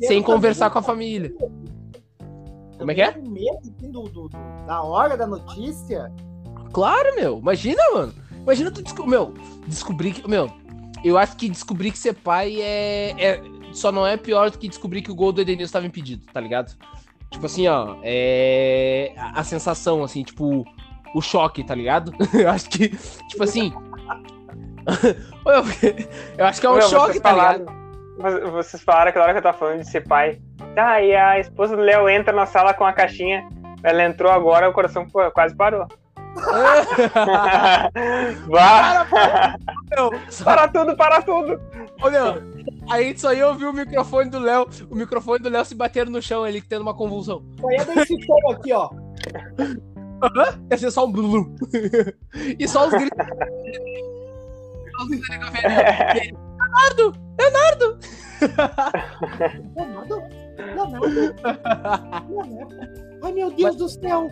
[0.00, 1.34] sem conversar com a família.
[2.78, 3.16] Como é que é?
[3.18, 4.28] Medo assim, do, do-
[4.66, 6.12] da hora da notícia.
[6.72, 7.38] Claro, meu.
[7.38, 8.14] Imagina, mano.
[8.42, 9.34] Imagina tu desco meu,
[9.66, 10.28] descobrir que.
[10.28, 10.48] Meu,
[11.02, 14.68] eu acho que descobrir que ser pai é, é- Só não é pior do que
[14.68, 16.76] descobrir que o gol do Edenilson estava impedido, tá ligado?
[17.30, 17.96] Tipo assim, ó.
[18.04, 19.12] É.
[19.16, 20.64] A, a sensação, assim, tipo.
[21.14, 22.12] O choque, tá ligado?
[22.34, 22.90] eu acho que.
[23.28, 23.72] Tipo assim.
[26.38, 27.76] Eu, acho que é um Meu, choque, vocês tá falaram- ligado?
[28.18, 30.40] Vo- Vocês falaram aquela hora que eu tava falando de ser pai.
[30.74, 33.46] Tá, e a esposa do Léo entra na sala com a caixinha.
[33.82, 35.86] Ela entrou agora, o coração pô, quase parou.
[38.48, 39.06] Vá!
[39.90, 40.10] Meu,
[40.44, 41.60] Para tudo, para tudo!
[42.02, 42.42] Ô, meu,
[42.90, 46.22] aí só ia ouvir o microfone do Léo, o microfone do Léo se batendo no
[46.22, 47.42] chão, ele tendo uma convulsão.
[47.60, 48.90] Só ia dar esse som aqui, ó.
[50.70, 51.54] Ia ser só um blum.
[52.58, 53.26] e só os gritos.
[56.58, 57.12] Leonardo!
[57.38, 57.98] Leonardo!
[59.76, 60.22] Leonardo,
[60.56, 61.34] Leonardo,
[62.28, 62.76] Leonardo.
[63.22, 64.30] Ai, meu Deus do céu.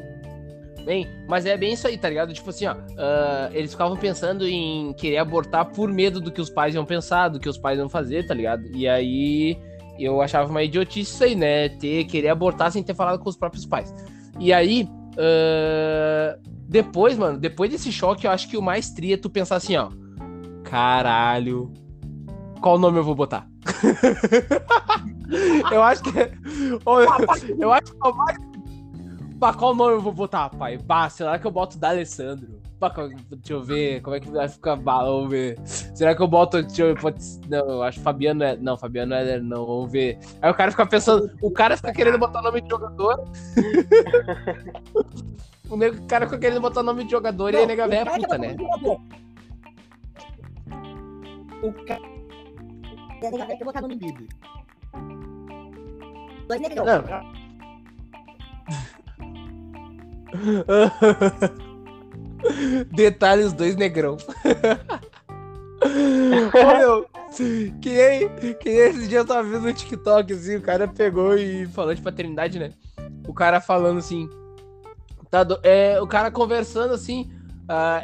[0.85, 2.35] Bem, mas é bem isso aí, tá ligado?
[2.35, 6.50] Tipo assim, ó, ah, eles ficavam pensando em querer abortar por medo do que os
[6.50, 8.66] pais iam pensar, do que os pais iam fazer, tá ligado?
[8.74, 9.59] E aí
[9.98, 11.70] eu achava uma idiotice isso aí, né?
[11.70, 13.94] Ter, querer abortar sem ter falado com os próprios pais.
[14.38, 14.87] E aí,
[15.18, 19.57] ah, depois, mano, depois desse choque, eu acho que o mais tri é tu pensar
[19.57, 19.90] assim, ó.
[20.75, 21.73] Caralho.
[22.61, 23.47] Qual nome eu vou botar?
[25.71, 26.11] eu acho que.
[26.85, 28.37] Ô, eu acho que é o mais
[29.39, 30.77] Pá, qual nome eu vou botar, pai?
[30.77, 32.61] Pá, será que eu boto D'Alessandro?
[32.81, 35.57] Pá, deixa eu ver, como é que vai ficar bala, vamos ver.
[35.65, 36.97] Será que eu boto, deixa eu,
[37.49, 40.19] não, eu acho Fabiano é, não, Fabiano é, não, vamos ver.
[40.43, 43.23] Aí o cara fica pensando, o cara fica querendo botar nome de jogador.
[45.71, 48.39] o cara fica querendo botar nome de jogador e aí a nega velha é puta,
[48.39, 48.57] né?
[51.64, 52.00] O cara.
[53.20, 54.29] Quer botar nome Bibi.
[56.85, 57.35] Não.
[62.92, 64.16] Detalhe, os dois negrão.
[66.53, 67.07] Ô, meu,
[67.81, 71.37] que nem, que nem esse dia eu tava vendo no TikTok, assim, o cara pegou
[71.37, 72.70] e falou de paternidade, né?
[73.27, 74.29] O cara falando assim.
[75.31, 77.31] Tá do- é, o cara conversando assim.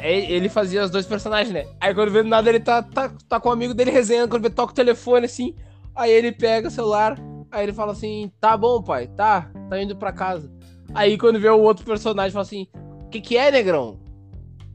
[0.01, 1.65] É- ele fazia os dois personagens, né?
[1.79, 4.49] Aí quando vê nada ele tá, tá, tá com um amigo dele resenhando, quando vê
[4.49, 5.55] toca o telefone assim.
[5.95, 7.15] Aí ele pega o celular,
[7.51, 10.51] aí ele fala assim: tá bom, pai, tá, tá indo pra casa.
[10.93, 12.67] Aí quando vê o outro personagem, fala assim:
[13.11, 13.99] que que é, negrão?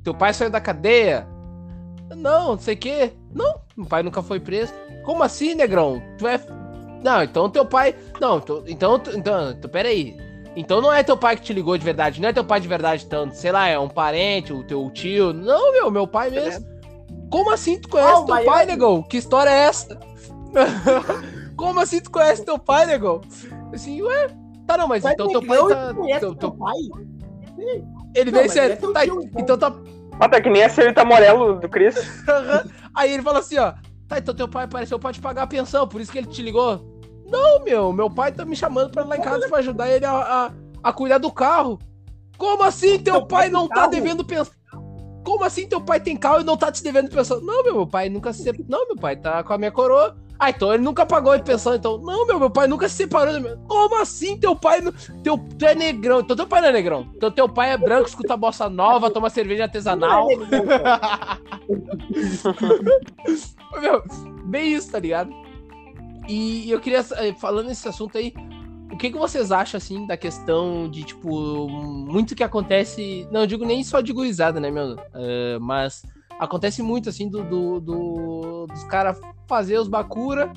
[0.05, 1.27] Teu pai saiu da cadeia?
[2.15, 3.13] Não, não sei o quê.
[3.35, 4.73] Não, meu pai nunca foi preso.
[5.05, 6.01] Como assim, negrão?
[6.19, 6.41] Tu é.
[7.03, 7.95] Não, então teu pai.
[8.21, 9.03] Não, tu- então.
[9.15, 10.17] Então, então peraí.
[10.57, 12.67] Então não é teu pai que te ligou de verdade, não é teu pai de
[12.67, 15.33] verdade, então, sei lá, é um parente, o teu tio.
[15.33, 16.67] Não, meu, meu pai mesmo.
[17.31, 18.67] Como assim tu conhece Ah, o teu pai, baiano.
[18.71, 19.03] negão?
[19.03, 19.99] Que história é essa?
[21.57, 23.21] Como assim tu conhece teu pai, negão?
[23.73, 24.29] Assim, ué.
[24.67, 25.85] Tá, não, mas então teu pai negrão, tá.
[25.91, 26.75] ele conhece teu- teu teu- pai?
[28.15, 29.41] ele Não, vem ele é teu Tá, tio, então.
[29.43, 29.73] então tá.
[30.19, 31.95] Ah, tá que nem a Celita Morello do Cris.
[32.95, 33.75] Aí ele fala assim, ó.
[34.09, 36.41] Tá, então teu pai apareceu pra te pagar a pensão, por isso que ele te
[36.43, 36.96] ligou.
[37.31, 40.05] Não, meu, meu pai tá me chamando pra ir lá em casa pra ajudar ele
[40.05, 40.51] a, a,
[40.83, 41.79] a cuidar do carro.
[42.39, 43.91] Como assim teu Teu pai pai não tá carro?
[43.91, 44.53] devendo pensão?
[45.25, 47.41] Como assim teu pai tem carro e não tá te devendo pensão?
[47.41, 48.67] Não, meu, meu pai nunca se separou.
[48.69, 50.17] Não, meu pai tá com a minha coroa.
[50.39, 51.97] Ah, então ele nunca pagou a pensão, então.
[51.99, 53.33] Não, meu, meu pai nunca se separou.
[53.67, 54.83] Como assim teu pai.
[54.83, 54.93] não-
[55.25, 56.21] Teu, tu é negrão.
[56.21, 57.09] Então teu pai não é negrão.
[57.17, 60.31] Então teu pai é branco, escuta bossa nova, toma cerveja artesanal.
[60.31, 60.63] É negrão.
[63.81, 64.03] Meu,
[64.45, 65.31] bem isso, tá ligado?
[66.29, 68.33] E eu queria, eh, falando nesse assunto aí,
[68.93, 73.27] o que, que vocês acham, assim, da questão de, tipo, muito que acontece.
[73.31, 74.97] Não, eu digo nem só de gurizada, né, meu?
[75.15, 76.03] Eh, mas
[76.39, 80.53] acontece muito, assim, do, do- do- dos caras fazer os Bakura,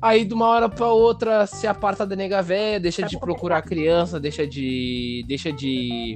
[0.00, 3.62] aí de uma hora pra outra se aparta da nega véia, deixa de procurar a
[3.62, 5.24] criança, deixa de.
[5.26, 6.14] Deixa de.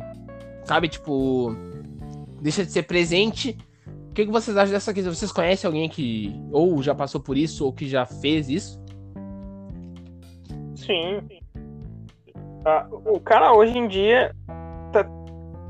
[0.64, 1.54] Sabe, tipo.
[2.40, 3.56] Deixa de ser presente.
[4.18, 5.14] Que, que vocês acham dessa questão?
[5.14, 8.84] Vocês conhecem alguém que ou já passou por isso ou que já fez isso?
[10.74, 11.20] Sim.
[12.64, 14.34] Ah, o cara hoje em dia.
[14.92, 15.06] tá-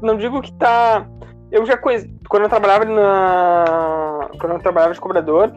[0.00, 1.06] não digo que tá.
[1.52, 2.10] Eu já conheci.
[2.26, 4.30] Quando eu trabalhava na.
[4.40, 5.52] Quando eu trabalhava de cobrador,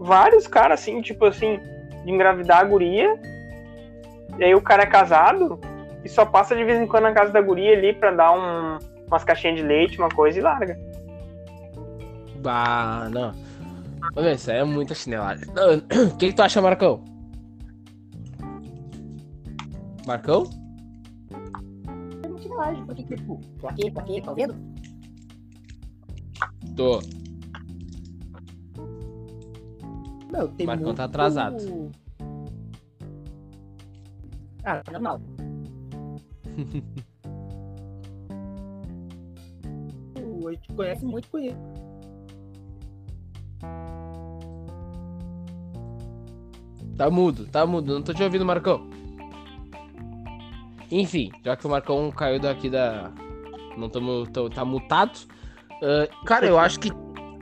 [0.00, 1.60] vários caras assim, tipo assim,
[2.04, 3.16] de engravidar a guria.
[4.40, 5.60] E aí o cara é casado
[6.04, 8.80] e só passa de vez em quando na casa da guria ali pra dar um,
[9.06, 10.76] umas caixinhas de leite, uma coisa e larga.
[12.44, 13.32] Bah, não.
[14.14, 15.40] Meu, isso aí é muita chinelada.
[15.54, 15.78] Não,
[16.12, 17.02] O que, que tu acha, Marcão?
[20.06, 20.44] Marcão?
[22.22, 24.54] É uma chinelagem, porque, tipo, tô aqui, tô aqui, tô ouvindo?
[26.76, 27.00] Tô.
[30.30, 30.98] Meu, tem Marcão muito...
[30.98, 31.90] tá atrasado.
[34.64, 35.18] Ah, normal.
[40.46, 41.38] A gente conhece muito com
[46.96, 47.94] Tá mudo, tá mudo.
[47.94, 48.88] Não tô te ouvindo, Marcão.
[50.90, 53.10] Enfim, já que o Marcão caiu daqui da.
[53.76, 55.18] Não tamo, tô- tá mutado.
[55.82, 56.92] Ah, cara, eu acho que.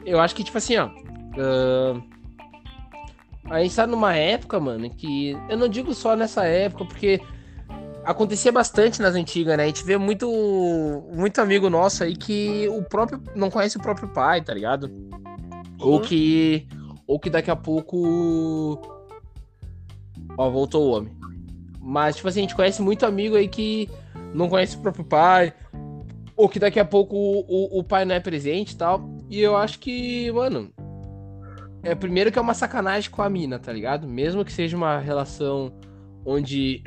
[0.04, 0.88] Eu acho que, tipo assim, ó.
[1.38, 2.00] ah,
[3.50, 5.36] a gente tá numa época, mano, que.
[5.48, 7.20] Eu não digo só nessa época, porque
[8.04, 9.64] acontecia bastante nas antigas, né?
[9.64, 10.26] A gente vê muito.
[11.12, 13.22] Muito amigo nosso aí que o próprio.
[13.34, 14.90] Não conhece o próprio pai, tá ligado?
[15.78, 16.66] Ou que.
[17.06, 18.80] Ou que daqui a pouco.
[20.36, 21.12] Ó, voltou o homem.
[21.80, 23.88] Mas, tipo assim, a gente conhece muito amigo aí que
[24.32, 25.52] não conhece o próprio pai.
[26.36, 29.08] Ou que daqui a pouco o, o, o pai não é presente e tal.
[29.28, 30.70] E eu acho que, mano.
[31.82, 34.06] É primeiro que é uma sacanagem com a mina, tá ligado?
[34.06, 35.72] Mesmo que seja uma relação
[36.24, 36.80] onde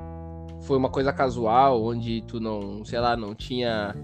[0.60, 3.96] foi uma coisa casual, onde tu não, sei lá, não tinha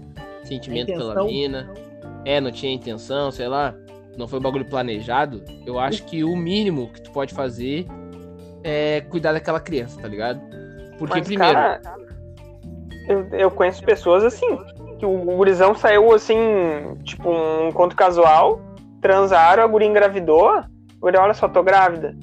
[0.43, 1.71] sentimento pela mina.
[2.25, 3.75] É, não tinha intenção, sei lá.
[4.17, 5.43] Não foi um bagulho planejado.
[5.65, 7.85] Eu acho que o mínimo que tu pode fazer
[8.63, 10.39] é cuidar daquela criança, tá ligado?
[10.97, 11.53] Porque Mas, primeiro.
[11.53, 11.81] cara,
[13.07, 14.57] eu, eu conheço pessoas assim,
[14.97, 16.37] que o gurizão saiu assim,
[17.03, 18.61] tipo, um encontro casual,
[19.01, 20.63] transaram, a guria engravidou,
[20.99, 22.15] guria, olha só, tô grávida.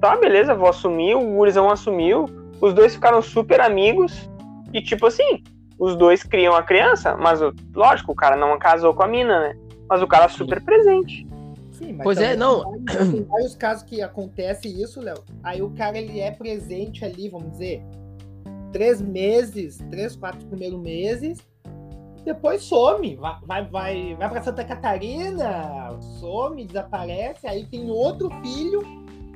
[0.00, 2.26] Tá, beleza, vou assumir, o gurizão assumiu,
[2.60, 4.30] os dois ficaram super amigos,
[4.72, 5.42] e tipo assim,
[5.78, 7.40] os dois criam a criança, mas
[7.74, 9.54] lógico, o cara não casou com a mina, né?
[9.88, 11.26] Mas o cara super presente.
[11.76, 12.64] Sim, mas Pois é, não.
[12.86, 15.22] Tem vários, casos que acontece isso, Léo.
[15.42, 17.82] Aí o cara ele é presente ali, vamos dizer,
[18.72, 21.38] três meses, três, quatro primeiros meses,
[22.24, 28.82] depois some, vai, vai, vai, vai para Santa Catarina, some, desaparece, aí tem outro filho.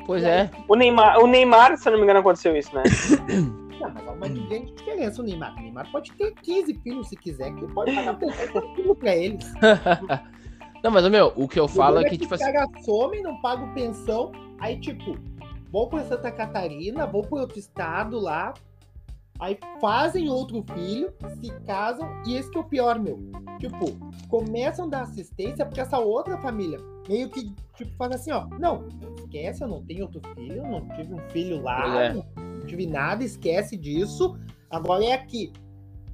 [0.07, 0.50] Pois é.
[0.66, 2.83] O Neymar, o Neymar, se eu não me engano, aconteceu isso, né?
[3.81, 5.57] Não, mas há uma grande diferença o Neymar.
[5.57, 9.50] O Neymar pode ter 15 filhos se quiser, que pode pagar pensão filho pra eles.
[10.82, 12.52] Não, mas, meu, o que eu falo é problema que, tipo os assim.
[12.52, 15.16] caras somem, não pagam pensão, aí, tipo,
[15.70, 18.54] vão pra Santa Catarina, vão pra outro estado lá,
[19.38, 23.18] aí fazem outro filho, se casam, e esse que é o pior, meu.
[23.58, 23.86] Tipo,
[24.28, 28.86] começam a dar assistência porque essa outra família meio que, tipo, faz assim, ó, não,
[29.18, 32.12] esquece, eu não tenho outro filho, não tive um filho lá, é.
[32.14, 32.24] não
[32.66, 34.36] tive nada, esquece disso,
[34.70, 35.52] agora é aqui.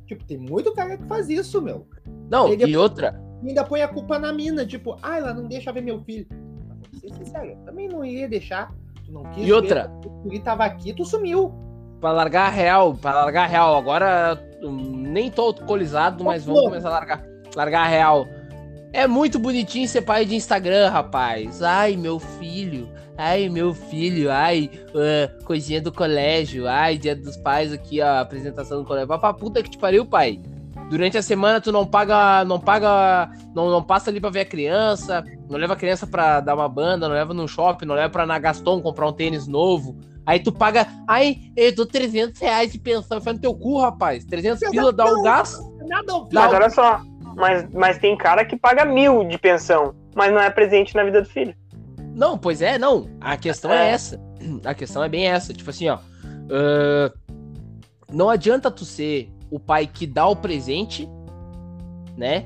[0.07, 1.87] Tipo, tem muito cara que faz isso, meu.
[2.31, 3.21] Não, Ele- e outra.
[3.47, 6.27] Ainda põe a culpa na mina, tipo, ah, ela não deixa ver meu filho.
[6.69, 8.73] Mas vou ser sincero, eu também não iria deixar.
[9.05, 9.89] Tu não quis E outra.
[10.03, 11.55] ver, guri tava aqui, tu sumiu.
[12.01, 13.77] Pra largar a real, pra largar a real.
[13.77, 18.27] Agora hum, nem tô alcoolizado, mas vamos começar a largar, largar a real.
[18.93, 21.63] É muito bonitinho ser pai de Instagram, rapaz.
[21.63, 22.89] Ai, meu filho.
[23.17, 24.31] Ai, meu filho.
[24.31, 26.67] Ai, ah, coisinha do colégio.
[26.67, 29.09] Ai, dia dos pais aqui, ó, apresentação do colégio.
[29.09, 30.41] Vai pra puta que te pariu, pai.
[30.89, 34.45] Durante a semana tu não paga, não paga, não, não passa ali pra ver a
[34.45, 38.09] criança, não leva a criança pra dar uma banda, não leva no shopping, não leva
[38.09, 39.99] pra na Gaston comprar um tênis novo.
[40.25, 44.25] Aí tu paga, ai, eu dou 300 reais de pensão, foi no teu cu, rapaz.
[44.25, 45.77] 300 pila dá o gasto.
[45.89, 46.29] Nada ver.
[46.33, 47.01] Mas olha só,
[47.37, 51.23] mas, mas tem cara que paga mil de pensão, mas não é presente na vida
[51.23, 51.55] do filho.
[52.15, 53.09] Não, pois é, não.
[53.21, 53.91] A questão é, É.
[53.91, 54.21] essa.
[54.65, 55.53] A questão é bem essa.
[55.53, 55.99] Tipo assim, ó.
[56.51, 57.13] ah,
[58.11, 61.09] não adianta tu ser o pai que dá o presente,
[62.17, 62.45] né?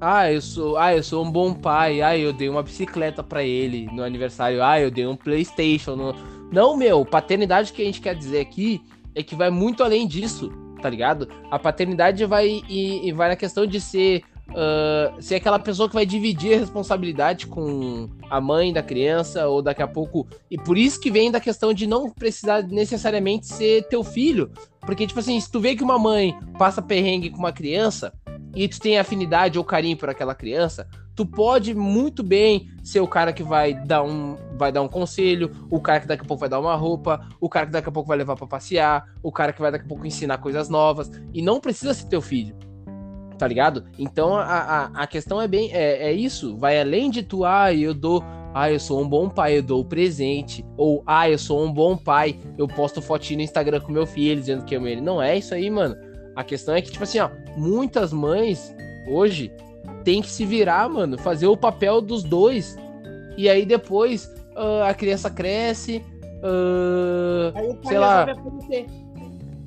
[0.00, 2.02] Ah, eu sou, ah, eu sou um bom pai.
[2.02, 4.62] Ah, eu dei uma bicicleta pra ele no aniversário.
[4.62, 5.94] Ah, eu dei um PlayStation.
[5.96, 6.14] no-
[6.52, 8.80] Não, meu, paternidade que a gente quer dizer aqui
[9.14, 10.50] é que vai muito além disso,
[10.82, 11.28] tá ligado?
[11.50, 14.22] A paternidade vai e, e vai na questão de ser
[14.54, 19.60] ah, ser aquela pessoa que vai dividir a responsabilidade com a mãe da criança ou
[19.62, 20.26] daqui a pouco.
[20.50, 24.50] E por isso que vem da questão de não precisar necessariamente ser teu filho.
[24.88, 28.10] Porque, tipo assim, se tu vê que uma mãe passa perrengue com uma criança
[28.56, 33.06] e tu tem afinidade ou carinho por aquela criança, tu pode muito bem ser o
[33.06, 36.40] cara que vai dar um, vai dar um conselho, o cara que daqui a pouco
[36.40, 39.30] vai dar uma roupa, o cara que daqui a pouco vai levar pra passear, o
[39.30, 41.10] cara que vai daqui a pouco ensinar coisas novas.
[41.34, 42.56] E não precisa ser teu filho
[43.38, 43.84] tá ligado?
[43.96, 47.72] Então a, a, a questão é bem, é, é isso, vai além de tu, ah,
[47.72, 48.22] eu dou,
[48.60, 51.72] ah, eu sou um bom pai, eu dou o presente, ou, ah, eu sou um
[51.72, 55.00] bom pai, eu posto fotinho no Instagram com meu filho, dizendo que eu amo ele.
[55.00, 55.94] Não é isso aí, mano.
[56.34, 58.74] A questão é que, tipo assim, ó, muitas mães,
[59.06, 59.52] hoje,
[60.02, 62.76] tem que se virar, mano, fazer o papel dos dois,
[63.36, 66.04] e aí depois ah, a criança cresce,
[66.42, 68.26] ah, Aí o pai sei lá.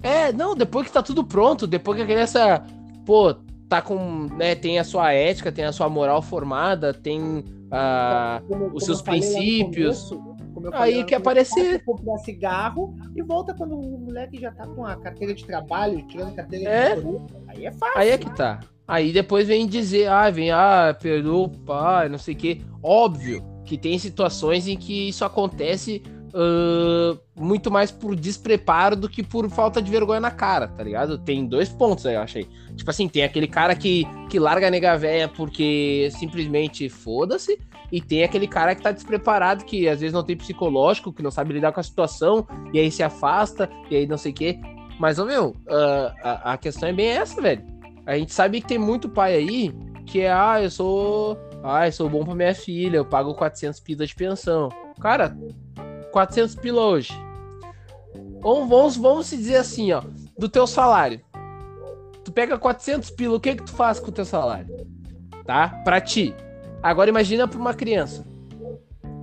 [0.03, 2.61] é, não, depois que tá tudo pronto, depois que a criança,
[3.05, 3.33] pô,
[3.69, 8.41] tá com, né, tem a sua ética, tem a sua moral formada, tem a...
[8.47, 10.09] Como- como os seus princípios.
[10.09, 11.83] começo, Aí falei lá no que começo, aparecer.
[11.85, 16.35] comprar cigarro e volta quando o moleque já tá com a carteira de trabalho, tirando
[16.35, 16.95] carteira É.
[16.95, 17.39] de motorista.
[17.47, 17.99] Aí é fácil.
[17.99, 18.59] Aí é que tá.
[18.87, 22.61] Aí depois vem dizer, ah, vem, ah, perdoa o pai, não sei o quê.
[22.83, 29.23] Óbvio que tem situações em que isso acontece ah, muito mais por despreparo do que
[29.23, 31.17] por falta de vergonha na cara, tá ligado?
[31.17, 32.47] Tem dois pontos aí, eu achei.
[32.75, 37.59] Tipo assim, tem aquele cara que, que larga a nega véia porque simplesmente foda-se,
[37.91, 41.31] e tem aquele cara que tá despreparado, que às vezes não tem psicológico, que não
[41.31, 44.59] sabe lidar com a situação, e aí se afasta, e aí não sei o quê.
[44.97, 47.63] Mas, ô meu, ah, a, a questão é bem essa, velho.
[48.05, 49.73] A gente sabe que tem muito pai aí
[50.05, 51.37] que é, ah, eu sou.
[51.63, 54.69] Ah, eu sou bom pra minha filha, eu pago 400 pila de pensão.
[54.99, 55.35] Cara,
[56.11, 57.13] 400 pila hoje.
[58.41, 60.01] Vamos, vamos, vamos se dizer assim, ó,
[60.37, 61.21] do teu salário.
[62.23, 64.67] Tu pega 400 pila, o que que tu faz com o teu salário?
[65.45, 65.69] Tá?
[65.83, 66.35] Pra ti.
[66.83, 68.25] Agora imagina pra uma criança.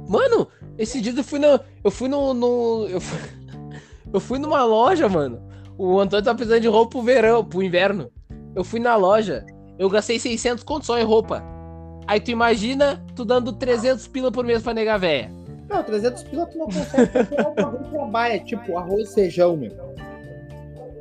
[0.08, 1.60] Mano, esse dia eu fui no.
[1.84, 2.32] Eu fui no.
[2.34, 3.18] no- eu, fui,
[4.12, 5.40] eu fui numa loja, mano.
[5.76, 8.10] O Antônio tá precisando de roupa pro verão, pro inverno.
[8.54, 9.44] Eu fui na loja,
[9.78, 11.42] eu gastei 600 conto só em roupa.
[12.06, 15.30] Aí tu imagina tu dando 300 pila por mês pra negar véia.
[15.68, 19.72] Não, 300 pila tu não consegue fazer bagulho que trabalha, tipo arroz e feijão, meu.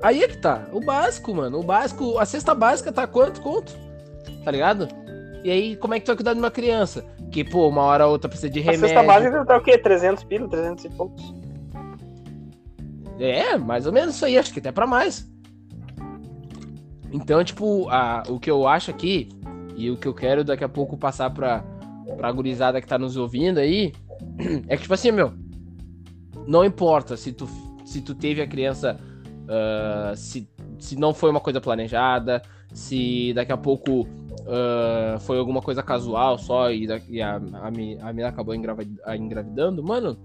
[0.02, 0.68] Aí é que tá.
[0.72, 1.60] O básico, mano.
[1.60, 2.18] O básico.
[2.20, 3.74] A cesta básica tá quanto conto?
[4.44, 4.88] Tá ligado?
[5.44, 7.04] E aí, como é que tu vai cuidar de uma criança?
[7.32, 8.88] Que, pô, uma hora ou outra precisa de A remédio.
[8.88, 9.78] cesta básica tá o quê?
[9.78, 11.34] 300 pila, 300 e poucos.
[13.20, 15.28] É, mais ou menos isso aí, acho que até pra mais.
[17.12, 19.30] Então, tipo, a, o que eu acho aqui,
[19.76, 21.64] e o que eu quero daqui a pouco passar pra,
[22.18, 23.94] pra gurizada que tá nos ouvindo aí,
[24.68, 25.34] é que, tipo assim, meu,
[26.48, 27.48] não importa se tu,
[27.86, 28.98] se tu teve a criança,
[29.48, 30.50] ah, se,
[30.80, 32.42] se não foi uma coisa planejada,
[32.74, 34.08] se daqui a pouco
[34.48, 40.18] ah, foi alguma coisa casual só e, e a, a, a acabou engravid- engravidando, mano,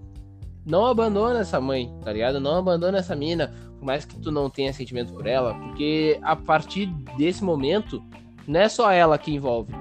[0.65, 2.39] não abandona essa mãe, tá ligado?
[2.39, 3.51] Não abandona essa mina.
[3.77, 6.85] Por mais que tu não tenha sentimento por ela, porque a partir
[7.17, 8.01] desse momento,
[8.47, 9.73] não é só ela que envolve.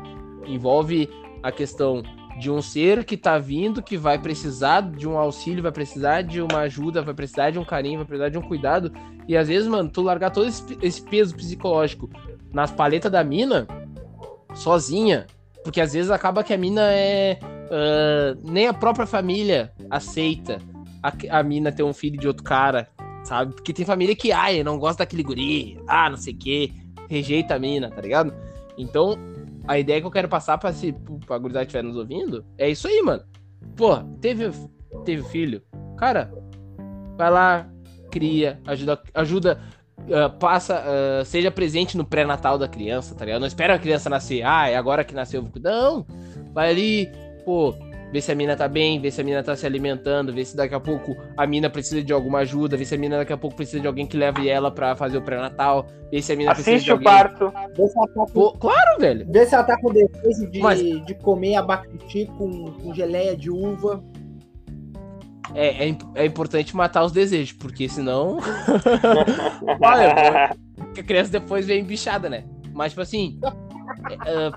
[0.45, 1.09] Envolve
[1.41, 2.03] a questão
[2.39, 6.41] de um ser que tá vindo, que vai precisar de um auxílio, vai precisar de
[6.41, 8.93] uma ajuda, vai precisar de um carinho, vai precisar de um cuidado.
[9.29, 12.09] E às vezes, mano, tu largar todo esse, esse peso psicológico
[12.53, 13.67] nas paletas da mina,
[14.55, 15.27] sozinha,
[15.63, 17.39] porque às vezes acaba que a mina é.
[17.71, 20.59] ah, nem a própria família aceita
[21.03, 22.89] a, a mina ter um filho de outro cara,
[23.25, 23.55] sabe?
[23.55, 26.73] Porque tem família que, ai, não gosta daquele guri, ah, não sei o quê,
[27.09, 28.33] rejeita a mina, tá ligado?
[28.77, 29.19] Então,
[29.67, 30.93] a ideia que eu quero passar pra, se,
[31.27, 33.23] pra gurizada estiver nos ouvindo é isso aí, mano.
[33.77, 34.51] Pô, teve,
[35.05, 35.63] teve filho,
[35.97, 36.33] cara,
[37.17, 37.71] vai lá,
[38.11, 39.61] cria, ajuda, ajuda
[40.11, 43.41] ah, passa, ah, seja presente no pré-natal da criança, tá ligado?
[43.41, 45.49] Não espera a criança nascer, ah, é agora que nasceu.
[45.61, 46.07] Não,
[46.53, 47.09] vai ali,
[47.45, 47.75] pô,
[48.13, 50.55] vê se a mina tá bem, vê se a mina tá se alimentando, vê se
[50.57, 53.37] daqui a pouco a mina precisa de alguma ajuda, vê se a mina daqui a
[53.39, 56.53] pouco precisa de alguém que leve ela pra fazer o pré-natal, vê se a mina
[56.55, 57.05] precisa de Assiste o alguém...
[57.07, 57.53] parto.
[57.77, 59.27] Vê se ela tá com, Pô, claro, velho.
[59.31, 63.51] vê se ela tá com desejo de, Mas- de comer abacaxi com, com geleia de
[63.51, 64.05] uva.
[65.55, 68.39] É, é, é importante matar os desejos, porque senão.
[69.83, 70.55] Olha,
[70.99, 72.45] a criança depois vem bichada, né?
[72.73, 73.39] Mas, tipo assim.
[74.11, 74.51] é, é,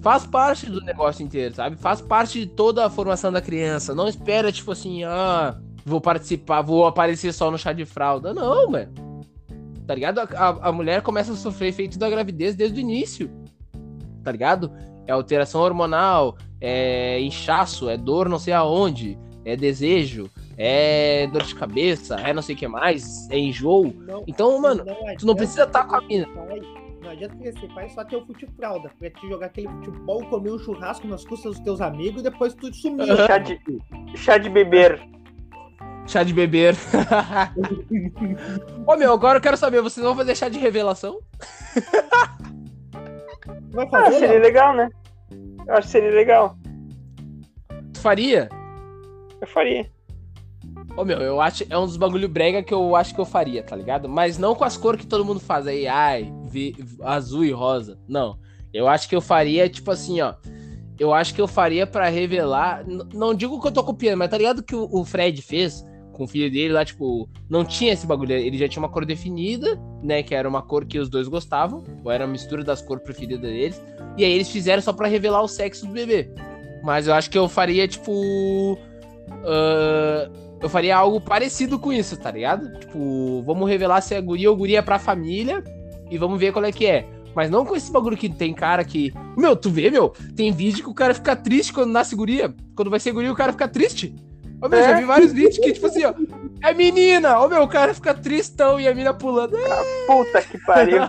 [0.00, 1.76] faz parte do negócio inteiro, sabe?
[1.76, 3.94] Faz parte de toda a formação da criança.
[3.94, 8.32] Não espera, tipo assim, ah, vou participar, vou aparecer só no chá de fralda.
[8.34, 8.90] Não, velho.
[9.86, 10.18] Tá ligado?
[10.20, 13.30] A, a- mulher começa a sofrer efeito da gravidez desde o início.
[14.22, 14.70] Tá ligado?
[15.06, 21.54] É alteração hormonal, é inchaço, é dor não sei aonde, é desejo, é dor de
[21.54, 23.92] cabeça, é não sei o que mais, é enjoo.
[24.06, 24.84] Não, Então, mano,
[25.18, 26.26] tu não precisa estar com a mina.
[26.28, 26.60] pai-
[27.10, 28.88] Não adianta ser pai só ter o futefralda.
[28.96, 32.54] Pra te jogar aquele futebol, comer um churrasco nas custas dos teus amigos e depois
[32.54, 33.16] tu sumir.
[33.26, 33.60] chá, de,
[34.14, 35.00] chá de beber.
[36.06, 36.76] Chá de beber.
[38.86, 41.18] Ô meu, agora eu quero saber, vocês vão fazer chá de revelação?
[43.72, 44.42] Vai Ah, fazer, seria Léo?
[44.42, 44.88] legal, né?
[45.66, 46.56] Eu acho que seria legal.
[47.92, 48.48] Tu faria?
[49.40, 49.90] Eu faria.
[50.96, 53.64] Ô meu, eu acho é um dos bagulho brega que eu acho que eu faria,
[53.64, 54.08] tá ligado?
[54.08, 56.32] Mas não com as cores que todo mundo faz aí, ai,
[57.02, 57.98] azul e rosa.
[58.08, 58.38] Não.
[58.72, 60.34] Eu acho que eu faria tipo assim, ó.
[60.98, 62.84] Eu acho que eu faria pra revelar,
[63.14, 65.82] não digo que eu tô copiando, mas tá ligado que o, Fred fez
[66.12, 69.06] com o filho dele lá, tipo, não tinha esse bagulho, ele já tinha uma cor
[69.06, 72.82] definida, né, que era uma cor que os dois gostavam, ou era a mistura das
[72.82, 73.82] cores preferidas deles,
[74.18, 76.30] e aí eles fizeram só pra revelar o sexo do bebê.
[76.84, 78.78] Mas eu acho que eu faria tipo
[79.44, 80.30] ah,
[80.60, 82.78] eu faria algo parecido com isso, tá ligado?
[82.78, 85.64] Tipo, vamos revelar se é guria ou guria pra família
[86.10, 87.08] e vamos ver qual é que é.
[87.34, 89.12] Mas não com esse bagulho que tem cara que.
[89.36, 90.12] Meu, tu vê, meu?
[90.34, 92.52] Tem vídeo que o cara fica triste quando nasce guria.
[92.74, 94.14] Quando vai ser guria, o cara fica triste.
[94.62, 96.12] Ô, meu, já vi vários vídeos que, tipo assim, ó.
[96.62, 97.38] É menina!
[97.40, 99.56] Ô, meu, o cara fica tristão e a mina pulando.
[100.06, 101.04] Puta que pariu.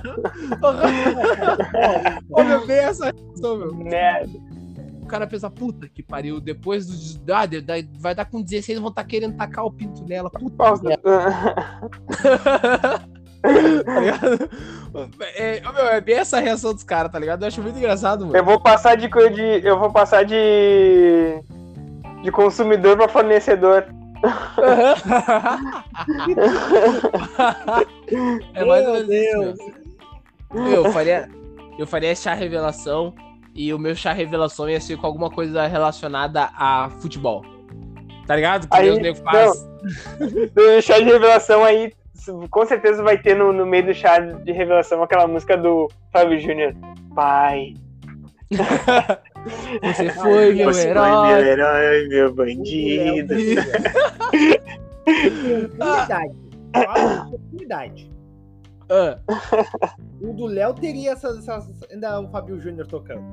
[2.30, 3.76] Ô, meu, vem essa reação, meu.
[3.76, 4.40] Merda.
[5.02, 7.22] O cara pensa, puta que pariu, depois dos.
[7.30, 7.44] Ah,
[8.00, 10.30] vai dar com 16, vão estar querendo tacar o pinto nela.
[10.30, 10.84] Puta Nossa.
[13.42, 14.50] tá ligado?
[15.36, 17.44] É, meu, é bem essa reação dos caras, tá ligado?
[17.44, 18.38] Eu acho muito engraçado, mano.
[18.38, 19.68] Eu vou passar de, de.
[19.68, 21.40] Eu vou passar de.
[22.22, 23.86] De consumidor pra fornecedor.
[28.54, 29.58] é mais ou Meu menos isso, Deus.
[30.54, 30.64] meu.
[30.64, 31.30] Meu, eu faria,
[31.80, 33.14] eu faria chá revelação
[33.56, 37.44] e o meu chá revelação ia ser com alguma coisa relacionada a futebol.
[38.28, 38.68] Tá ligado?
[38.68, 39.68] Que Aí, Deus nego faz.
[40.54, 41.92] Do chá de revelação aí,
[42.50, 46.40] com certeza vai ter no, no meio do chá de revelação aquela música do Fábio
[46.40, 46.76] Júnior.
[47.16, 47.74] Pai.
[49.82, 51.10] Você foi meu Você herói.
[51.10, 53.34] foi meu herói, meu bandido.
[55.76, 56.34] Oportunidade.
[56.74, 56.80] De
[57.28, 58.12] oportunidade.
[58.90, 59.18] Ah,
[60.22, 63.24] O do Léo teria essas, essas- ainda o Fábio Júnior tocando.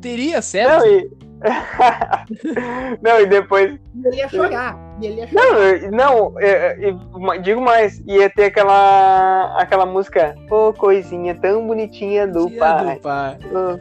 [0.00, 0.86] Teria, Não, certo?
[0.86, 1.10] e.
[3.02, 3.72] não, e depois.
[3.94, 4.76] E ele ia chorar.
[5.00, 5.44] E ele ia chorar.
[5.90, 6.98] Não, não, eu-
[7.34, 9.54] eu digo mais, ia ter aquela.
[9.58, 10.34] aquela música.
[10.50, 12.94] Ô, coisinha tão bonitinha do Tia pai.
[12.94, 13.36] do pai.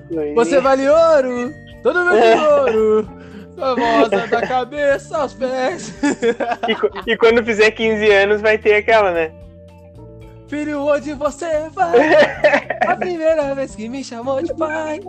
[0.07, 0.35] Coisinha.
[0.35, 1.53] Você vale ouro,
[1.83, 2.39] todo meu de
[2.77, 3.09] ouro,
[3.57, 5.93] famosa da cabeça aos pés.
[7.05, 9.31] E, e quando fizer 15 anos vai ter aquela, né?
[10.49, 11.95] Filho, onde você vai?
[12.87, 14.99] A primeira vez que me chamou de pai.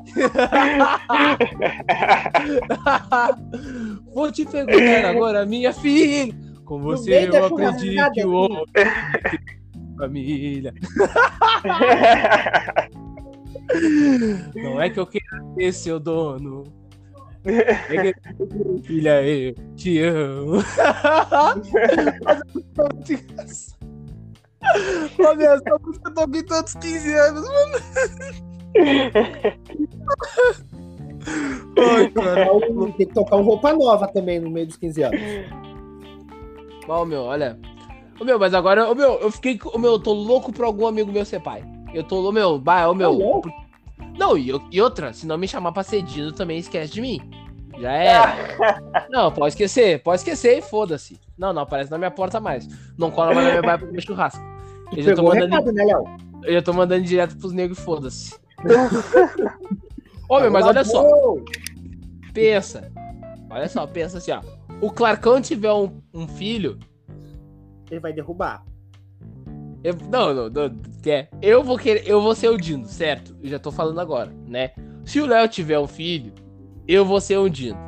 [4.14, 6.34] Vou te perguntar agora, minha filha.
[6.64, 8.64] Com você eu aprendi que o homem
[10.00, 10.74] família.
[14.54, 16.64] Não é que eu queira ser seu dono.
[18.84, 20.62] Filha, eu te amo.
[23.36, 23.79] Mas é.
[25.18, 27.80] Ô, meu, essa música eu tô ouvindo todos os 15 anos, mano.
[32.14, 32.52] Cara.
[32.52, 35.20] Um- Tem que tocar um roupa nova também no meio dos 15 anos.
[36.88, 37.58] Ó, meu, olha.
[38.20, 39.58] Ô, meu, mas agora, ô, meu, eu fiquei.
[39.72, 41.62] Ô, meu, eu tô louco pra algum amigo meu ser pai.
[41.94, 43.40] Eu tô, ô, meu, bah, ô, meu.
[43.42, 43.50] Tá?
[44.18, 47.20] Não, e, e outra, se não me chamar pra ser Dino, também esquece de mim.
[47.80, 49.08] Já era.
[49.10, 51.18] não, pode esquecer, pode esquecer e foda-se.
[51.36, 52.68] Não, não aparece na minha porta mais.
[52.98, 54.42] Não cola mais na minha baia pro meu churrasco.
[54.94, 55.84] Eu já mandando, recado, né,
[56.44, 58.34] eu já tô mandando direto pros negros e foda-se.
[60.28, 61.04] Meu, mas olha só.
[62.34, 62.92] Pensa.
[63.48, 64.40] Olha só, pensa assim, ó.
[64.80, 66.78] O Clarkão tiver um, um filho,
[67.90, 68.64] Ele vai derrubar.
[69.82, 73.34] Eu, não, não, não, é, eu vou querer, eu vou ser o Dino, certo?
[73.42, 74.72] Eu já tô falando agora, né?
[75.04, 76.32] Se o Léo tiver um filho,
[76.94, 77.78] eu vou ser o Dino.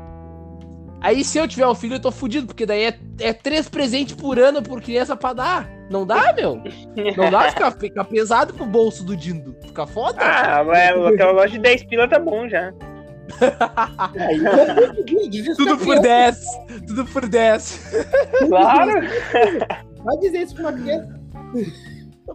[1.00, 4.14] Aí se eu tiver um filho, eu tô fudido, porque daí é, é três presentes
[4.14, 5.68] por ano por criança pra dar.
[5.90, 6.62] Não dá, meu?
[7.16, 9.56] Não dá ficar, ficar pesado pro bolso do Dino.
[9.62, 10.20] Fica foda.
[10.20, 12.72] Ah, mas aquela loja de 10 pila tá bom já.
[15.56, 16.64] Tudo por criança.
[16.68, 16.82] 10.
[16.86, 17.90] Tudo por 10.
[18.48, 18.92] Claro.
[20.04, 21.20] Vai dizer isso pra uma criança.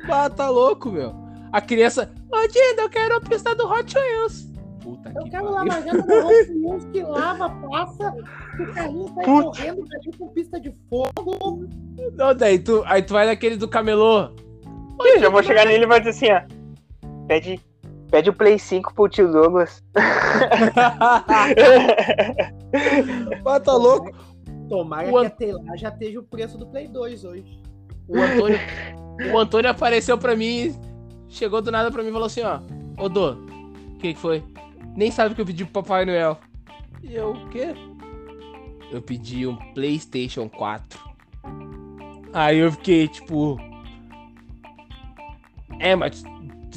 [0.09, 1.15] Ah, tá louco, meu.
[1.51, 2.11] A criança.
[2.31, 4.47] Ô, Dino, eu quero a pista do Hot Wheels.
[4.87, 5.69] Puta Eu que quero pariu.
[5.69, 8.13] lava jato da Wheels que lava, passa,
[8.55, 9.59] que o carrinho sai Putz.
[9.59, 11.67] correndo, o carrinho com pista de fogo.
[12.13, 14.29] Não, daí tu, aí tu vai naquele do camelô.
[14.99, 16.41] Eu já vou chegar nele e vai dizer assim, ó.
[17.27, 17.59] Pede,
[18.09, 19.83] pede o Play 5 pro tio Douglas.
[23.45, 24.11] Ah, tá louco?
[24.69, 27.61] Tomara O que até lá já esteja o preço do Play 2 hoje.
[28.07, 28.59] O Antônio,
[29.33, 30.75] o Antônio apareceu pra mim,
[31.29, 32.59] chegou do nada pra mim e falou assim, ó.
[33.01, 34.43] Ô, Dô, o que que foi?
[34.97, 36.37] Nem sabe o que eu pedi pro Papai Noel.
[37.03, 37.75] E eu, o quê?
[38.91, 40.99] Eu pedi um Playstation 4.
[42.33, 43.57] Aí eu fiquei, tipo...
[45.79, 46.23] É, mas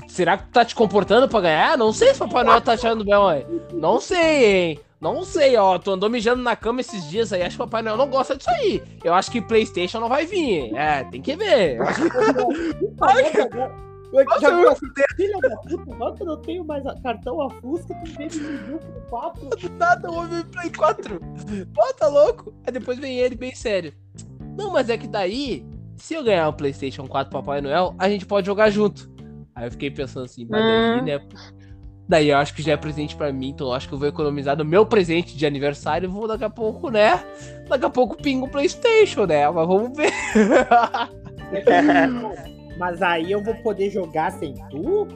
[0.08, 1.78] será que tu tá te comportando pra ganhar?
[1.78, 3.32] Não sei se o Papai Noel tá achando bem, ó.
[3.72, 4.80] Não sei, hein?
[5.00, 5.78] Não sei, ó.
[5.78, 7.40] Tu andou mijando na cama esses dias aí.
[7.42, 8.82] Acho que o Papai Noel não gosta disso aí.
[9.02, 10.74] Eu acho que Playstation não vai vir.
[10.76, 11.76] É, tem que ver.
[11.78, 12.10] Eu acho que-
[14.12, 17.50] Nossa, já eu- viu filha da puta, agora que eu não tenho mais cartão a
[17.50, 19.48] Fusca, tu vem me com 4.
[19.48, 21.20] Do nada, o homem Play 4.
[21.78, 22.52] Ó, tá louco?
[22.66, 23.92] Aí depois vem ele bem sério.
[24.56, 25.64] Não, mas é que daí,
[25.96, 29.08] se eu ganhar um PlayStation 4 Papai Noel, a gente pode jogar junto.
[29.54, 31.04] Aí eu fiquei pensando assim, mas daí, Hum.
[31.04, 31.20] né?
[32.08, 34.08] Daí eu acho que já é presente pra mim, então eu acho que eu vou
[34.08, 37.24] economizar no meu presente de aniversário e vou daqui a pouco, né?
[37.68, 39.48] Daqui a pouco pingo o PlayStation, né?
[39.48, 40.10] Mas vamos ver.
[42.80, 45.06] Mas aí eu vou poder jogar sem tu?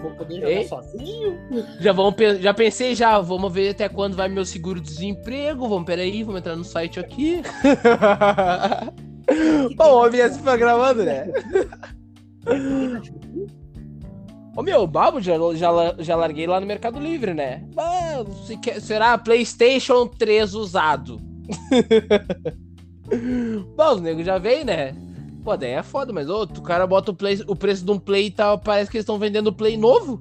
[0.00, 0.68] Vou poder jogar Ei?
[0.68, 1.36] sozinho?
[1.80, 5.68] Já, vamos, já pensei já, vamos ver até quando vai meu seguro-desemprego.
[5.68, 7.42] Vamos, peraí, vamos entrar no site aqui.
[9.76, 11.26] Bom, o OBS foi gravando, né?
[14.56, 17.64] Ô meu, o Babo já, já, já larguei lá no Mercado Livre, né?
[17.76, 21.20] Ah, se quer- será PlayStation 3 usado?
[23.76, 24.94] Bom, os nego já veio, né?
[25.42, 27.98] Pô, daí é foda, mas ô, o cara bota o, play, o preço de um
[27.98, 30.18] Play e tal, parece que eles estão vendendo o Play novo.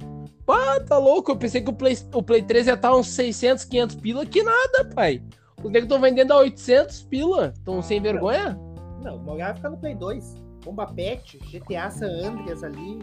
[0.48, 3.66] Ah, tá louco, eu pensei que o Play, o Play 3 ia estar uns 600,
[3.66, 5.22] 500 pila, que nada, pai.
[5.58, 8.58] Os negros estão vendendo a 800 pila, estão sem vergonha?
[9.04, 10.36] Não, o meu vai ficar no Play 2.
[10.64, 13.00] Bomba Pet, GTA San Andreas ali.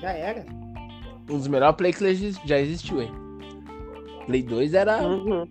[0.00, 0.44] Já era.
[1.30, 3.12] Um dos melhores Play que já existiu, hein?
[4.26, 5.46] Play 2 era, Uhum.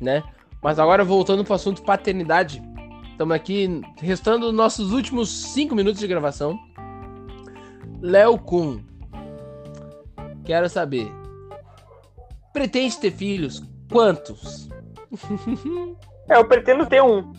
[0.00, 0.22] né?
[0.62, 2.62] Mas agora voltando pro assunto paternidade.
[3.12, 6.58] Estamos aqui restando os nossos últimos 5 minutos de gravação.
[8.00, 8.82] Léo Kun.
[10.44, 11.12] Quero saber.
[12.52, 13.62] Pretende ter filhos?
[13.90, 14.68] Quantos?
[16.28, 17.32] É, eu pretendo ter um.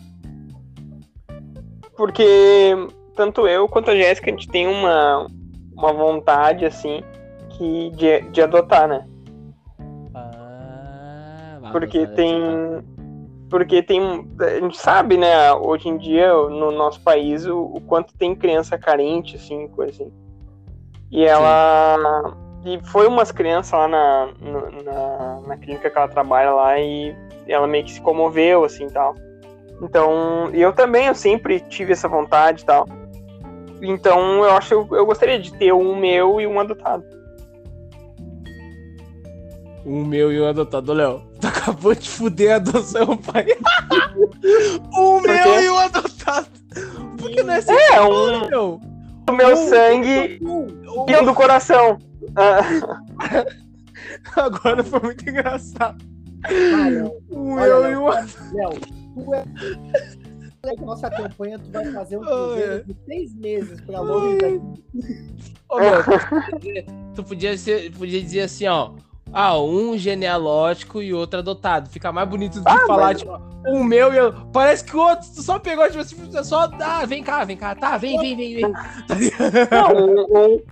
[1.96, 2.74] Porque
[3.16, 5.26] tanto eu quanto a Jéssica, a gente tem uma,
[5.74, 7.02] uma vontade, assim,
[7.50, 9.06] que de, de adotar, né?
[10.14, 12.38] Ah, Porque tem.
[13.54, 14.28] Porque tem.
[14.40, 18.76] A gente sabe, né, hoje em dia, no nosso país, o, o quanto tem criança
[18.76, 20.12] carente, assim, coisa assim.
[21.08, 22.36] E ela.
[22.64, 24.28] E foi umas crianças lá na,
[24.82, 27.14] na, na clínica que ela trabalha lá e
[27.46, 29.14] ela meio que se comoveu, assim tal.
[29.80, 32.88] Então, eu também, eu sempre tive essa vontade e tal.
[33.80, 37.04] Então, eu acho eu, eu gostaria de ter um meu e um adotado.
[39.84, 41.22] O meu e o adotado, Léo.
[41.40, 43.46] Tu acabou de fuder a adoção, pai.
[44.96, 46.48] o meu e o adotado.
[47.18, 48.80] Porque não é assim, É, um, meu.
[49.28, 51.98] o meu sangue e um do coração.
[52.36, 52.60] Ah,
[54.36, 56.02] Agora foi muito engraçado.
[56.44, 58.10] Ah, Léo, Um olha, eu e o
[59.14, 59.44] tu é.
[60.64, 64.60] é que Nossa campanha, tu vai fazer um cruzeiro de seis meses pra longe daqui.
[65.68, 68.90] Ô, meu, tu podia dizer- tu podia, ser- podia dizer assim, ó.
[69.34, 71.90] Ah, um genealógico e outro adotado.
[71.90, 74.32] Fica mais bonito de falar, mas- tipo, um meu e eu.
[74.52, 76.70] Parece que o outro tu só pegou, tipo assim, você só.
[76.80, 78.72] Ah, vem cá, vem cá, tá, vem, vem, vem, vem.
[79.70, 80.62] Não, um, um-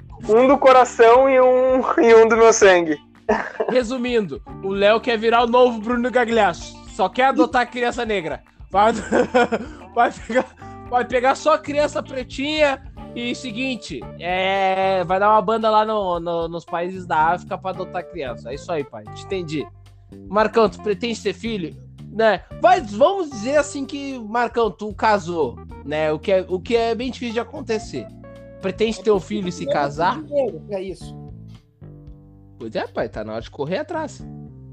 [0.43, 2.97] um do coração e um, e um do meu sangue.
[3.69, 6.77] Resumindo, o Léo quer virar o novo Bruno Gagliasso.
[6.95, 8.43] Só quer adotar criança negra.
[8.71, 8.93] Vai,
[9.95, 10.45] vai, pegar,
[10.89, 12.81] vai pegar só criança pretinha.
[13.15, 17.71] E seguinte, é, vai dar uma banda lá no- no- nos países da África pra
[17.71, 18.51] adotar criança.
[18.51, 19.05] É isso aí, pai.
[19.15, 19.67] Te entendi.
[20.29, 21.77] Marcão, tu pretende ter filho?
[22.11, 22.43] Né?
[22.61, 26.11] Vai, vamos dizer assim que, Marcão, tu casou, né?
[26.13, 28.07] O que é, o que é bem difícil de acontecer.
[28.61, 30.23] Pretende ter um filho e se casar?
[30.23, 31.15] Dinheiro pra isso.
[32.59, 34.25] Pois é, pai, tá na hora de correr atrás.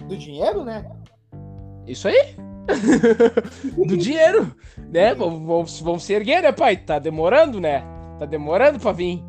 [0.07, 0.85] Do dinheiro, né?
[1.87, 2.35] Isso aí.
[3.87, 4.53] Do dinheiro,
[4.89, 5.13] né?
[5.15, 6.77] Vamos, vamos, vamos se erguer, né, pai?
[6.77, 7.83] Tá demorando, né?
[8.19, 9.23] Tá demorando pra vir.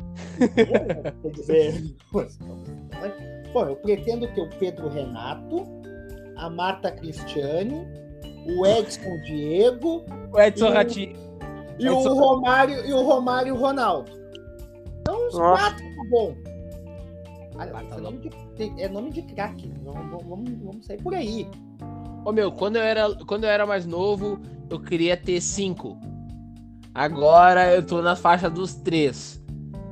[0.55, 1.95] Quer dizer.
[3.53, 5.65] Bom, eu pretendo ter o Pedro Renato,
[6.37, 7.85] a Marta Cristiane,
[8.57, 11.15] o Edson Diego O Edson E- Ratinho.
[11.79, 14.11] e Edson- o Romário e o Romário Ronaldo.
[15.01, 15.63] Então os Nossa.
[15.63, 16.35] quatro tá bom.
[17.55, 19.73] Olha, Ah, tá isso é nome de, é nome de craque.
[19.83, 21.47] Vamos, vamos- vamos, vamos sair por aí.
[22.25, 24.39] Ô meu, quando eu, era, quando eu era mais novo,
[24.69, 25.97] eu queria ter cinco.
[26.93, 29.41] Agora eu tô na faixa dos três.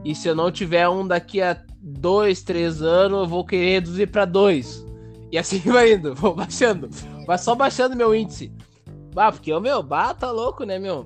[0.03, 4.07] E se eu não tiver um daqui a dois, três anos, eu vou querer reduzir
[4.07, 4.85] pra dois.
[5.31, 6.89] E assim vai indo, vou baixando.
[7.25, 8.51] Vai só baixando meu índice.
[9.15, 11.05] Ah, porque o meu, bah, tá louco, né, meu?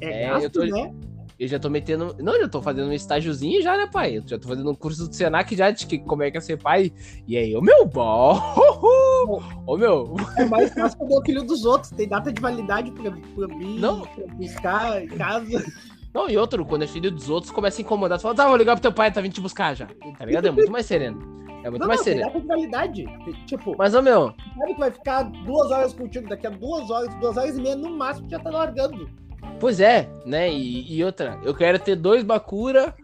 [0.00, 0.92] É, É, gasto, eu tô- né?
[1.38, 2.14] Eu já tô metendo.
[2.20, 4.18] Não, eu já tô fazendo um estágiozinho já, né, pai?
[4.18, 6.40] Eu já tô fazendo um curso do Senac já de que, como é que é
[6.40, 6.92] ser pai.
[7.26, 8.40] E aí, ô meu, bom.
[9.66, 11.90] Ô meu, É mais fácil pegar o filho dos outros.
[11.90, 14.02] Tem data de validade pra, pra vir, Não.
[14.02, 15.64] pra buscar em casa.
[16.12, 18.18] Não, e outro, quando é filho dos outros, começa a incomodar.
[18.18, 19.86] Tu fala, tá, vou ligar pro teu pai, tá vindo te buscar já.
[20.18, 20.46] Tá ligado?
[20.46, 21.18] É muito mais sereno.
[21.64, 22.26] É muito Não, mais não, tem sereno.
[22.26, 23.04] data de validade.
[23.46, 27.12] Tipo, Mas, ô meu, sabe que vai ficar duas horas contigo, daqui a duas horas,
[27.16, 29.08] duas horas e meia no máximo já tá largando.
[29.60, 30.52] Pois é, né?
[30.52, 32.94] E, e outra, eu quero ter dois Bakura.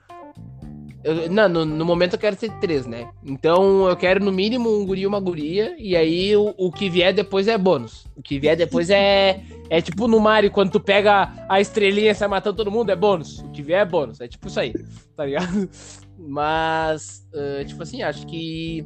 [1.02, 3.08] Eu- não, no, no momento eu quero ter três, né?
[3.24, 5.74] Então eu quero no mínimo um guri e uma guria.
[5.78, 8.04] E aí o, o que vier depois é bônus.
[8.14, 9.40] O que vier depois é.
[9.70, 12.96] É tipo no Mario, quando tu pega a estrelinha e sai matando todo mundo, é
[12.96, 13.38] bônus.
[13.38, 14.20] O que vier é bônus.
[14.20, 14.72] É tipo isso aí,
[15.16, 15.70] tá ligado?
[16.18, 18.84] Mas, eh, tipo assim, acho que.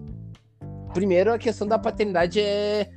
[0.92, 2.88] Primeiro, a questão da paternidade é.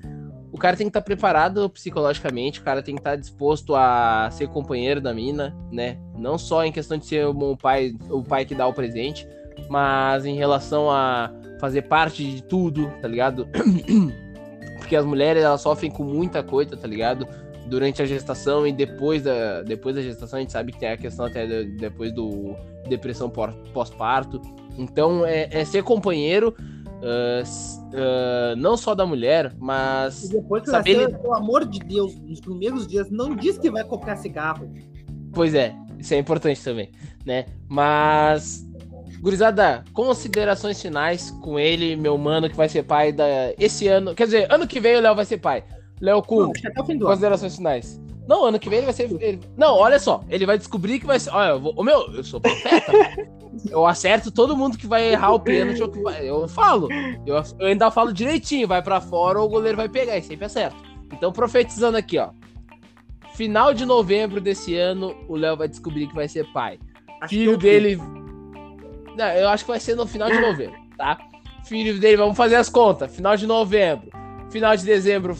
[0.52, 4.48] O cara tem que estar preparado psicologicamente, o cara tem que estar disposto a ser
[4.48, 5.98] companheiro da mina, né?
[6.18, 9.28] Não só em questão de ser um pai, o pai que dá o presente,
[9.70, 13.48] mas em relação a fazer parte de tudo, tá ligado?
[14.78, 17.28] Porque as mulheres elas sofrem com muita coisa, tá ligado?
[17.68, 20.98] Durante a gestação e depois da, depois da gestação, a gente sabe que tem a
[20.98, 22.56] questão até de- depois do
[22.88, 24.42] depressão pós- pós-parto.
[24.78, 26.56] Então, é, é ser companheiro,
[27.42, 31.80] s- ah, não só da mulher, E mas depois que Saber nascer, pelo amor de
[31.80, 34.72] Deus, nos primeiros dias, não diz que vai comprar cigarro.
[35.34, 36.92] Pois é, isso é importante também,
[37.26, 37.46] né?
[37.70, 38.66] Mas,
[39.22, 43.26] gurizada, considerações finais com ele, meu mano, que vai ser pai da
[43.60, 44.16] esse ano.
[44.16, 45.64] Quer dizer, ano que vem o Léo vai ser pai.
[46.02, 47.06] Léo Kuhn, ano.
[47.10, 48.00] considerações finais.
[48.28, 49.10] Não, ano que vem ele vai ser.
[49.22, 51.30] ele- Não, olha só, ele vai descobrir que vai ser.
[51.32, 51.84] Olha, eu vou...
[51.84, 52.92] Meu, eu sou profeta.
[53.70, 55.82] eu acerto todo mundo que vai errar o pênalti.
[55.82, 56.90] ou que vai- Eu falo.
[57.26, 60.46] Eu, eu ainda falo direitinho, vai pra fora ou o goleiro vai pegar, e sempre
[60.46, 60.76] acerto.
[61.14, 62.30] Então, profetizando aqui, ó.
[63.36, 66.80] Final de novembro desse ano, o Léo vai descobrir que vai ser pai.
[67.22, 67.96] Acho Filho eu- dele.
[69.16, 71.18] Não, eu acho que vai ser no final de novembro, tá?
[71.66, 73.16] Filho dele, vamos fazer as contas.
[73.16, 74.10] Final de novembro.
[74.50, 75.36] Final de dezembro.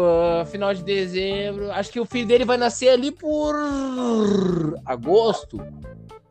[0.00, 1.70] Ah, final de dezembro.
[1.72, 3.54] Acho que o filho dele vai nascer ali por.
[4.84, 5.58] agosto.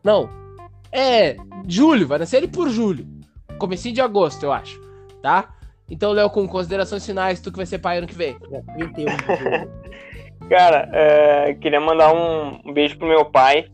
[0.03, 0.30] Não.
[0.91, 1.36] É.
[1.68, 2.07] Julho.
[2.07, 3.07] Vai nascer ali por julho.
[3.57, 4.82] Comecinho de agosto, eu acho.
[5.22, 5.53] Tá?
[5.89, 8.36] Então, Léo, com considerações finais, tu que vai ser pai ano que vem.
[8.51, 9.84] É, 31 de julho.
[10.49, 13.68] Cara, é, queria mandar um, um beijo pro meu pai,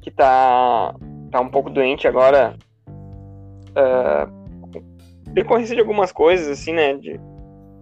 [0.00, 0.94] que tá,
[1.30, 2.56] tá um pouco doente agora.
[3.76, 4.26] É,
[5.32, 6.94] decorrência de algumas coisas, assim, né?
[6.94, 7.20] De,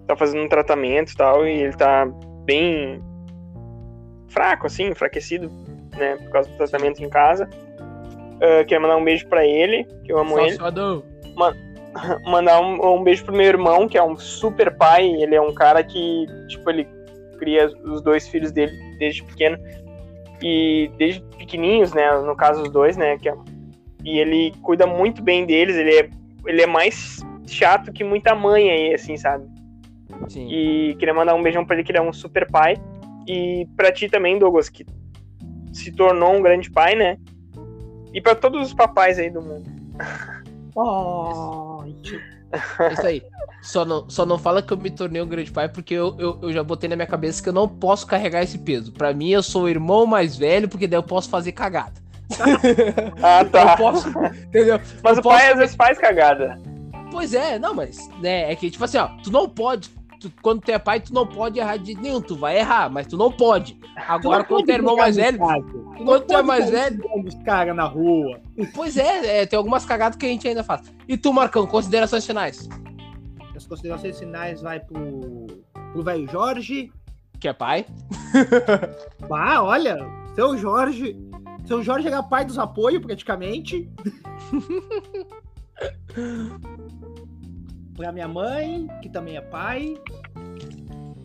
[0.07, 2.07] tá fazendo um tratamento e tal, e ele tá
[2.45, 3.03] bem
[4.29, 5.51] fraco, assim, enfraquecido,
[5.97, 6.17] né?
[6.17, 7.49] Por causa do tratamento em casa.
[8.41, 10.53] É, queria mandar um beijo pra ele, que eu amo ele.
[10.53, 11.03] Salsadão.
[12.27, 15.07] mandar um, um beijo pro meu irmão, que é um super pai.
[15.07, 16.87] Ele é um cara que, tipo, ele
[17.39, 19.57] cria os dois filhos dele desde pequeno.
[20.43, 22.11] E desde pequenininhos, né?
[22.19, 23.17] No caso, os dois, né?
[23.19, 23.37] Que é-
[24.05, 25.77] e ele cuida muito bem deles.
[25.77, 26.11] Ele é,
[26.47, 29.47] ele é mais chato que muita mãe aí, assim, sabe?
[30.29, 30.49] Sim.
[30.51, 32.77] E queria mandar um beijão pra ele, que ele é um super pai.
[33.27, 34.85] E pra ti também, Douglas, que
[35.73, 37.17] se tornou um grande pai, né?
[38.13, 39.65] E pra todos os papais aí do mundo.
[40.77, 41.85] Oh,
[42.81, 43.23] É isso aí.
[43.63, 46.39] Só não, só não fala que eu me tornei um grande pai, porque eu, eu,
[46.43, 48.93] eu já botei na minha cabeça que eu não posso carregar esse peso.
[48.93, 51.93] Pra mim, eu sou o irmão mais velho, porque daí eu posso fazer cagada.
[53.23, 53.73] Ah, tá.
[53.73, 54.09] Eu posso.
[54.49, 54.81] Entendeu?
[55.03, 56.61] Mas eu o pai posso- às vezes faz cagada.
[57.11, 59.89] Pois é, não, mas, né, é que, tipo assim, ó, tu não pode.
[60.29, 62.21] Tu- quando tu é pai, tu não pode errar de nenhum.
[62.21, 63.79] Tu vai errar, mas tu não pode.
[64.09, 67.85] Agora, quando tu é irmão mais velho, quando tu é mais velho, Os caras na
[67.85, 68.41] rua.
[68.75, 70.83] pois é, é, tem algumas cagadas que a gente ainda faz.
[71.09, 72.69] E tu, Marcão, considerações finais?
[73.55, 75.47] As considerações finais vai pro,
[75.93, 76.91] pro velho Jorge.
[77.41, 77.87] Que é pai?
[79.31, 79.99] Ah, olha,
[80.35, 81.17] seu Jorge.
[81.67, 83.89] Seu Jorge era pai dos apoios, praticamente.
[87.97, 89.95] pra minha mãe, que também é pai.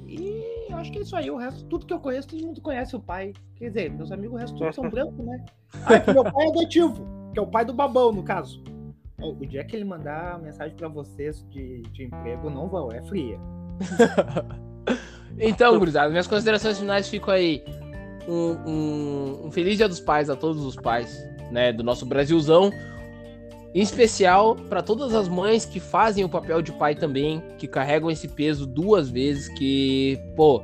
[0.07, 1.29] E eu acho que é isso aí.
[1.29, 3.33] O resto, tudo que eu conheço, todo mundo conhece o pai.
[3.55, 5.45] Quer dizer, meus amigos, o resto todos são brancos, né?
[5.85, 8.63] Ah, que meu pai é adotivo, que é o pai do babão, no caso.
[9.21, 13.37] O dia que ele mandar mensagem pra vocês de, de emprego, não vão, é fria.
[15.41, 17.63] Então, gurizada, minhas considerações finais ficam aí.
[18.27, 21.17] Um, um- um feliz dia dos pais a todos os pais,
[21.49, 22.71] né, do nosso Brasilzão.
[23.73, 28.09] Em especial para todas as mães que fazem o papel de pai também, que carregam
[28.09, 30.63] esse peso duas vezes, que, pô,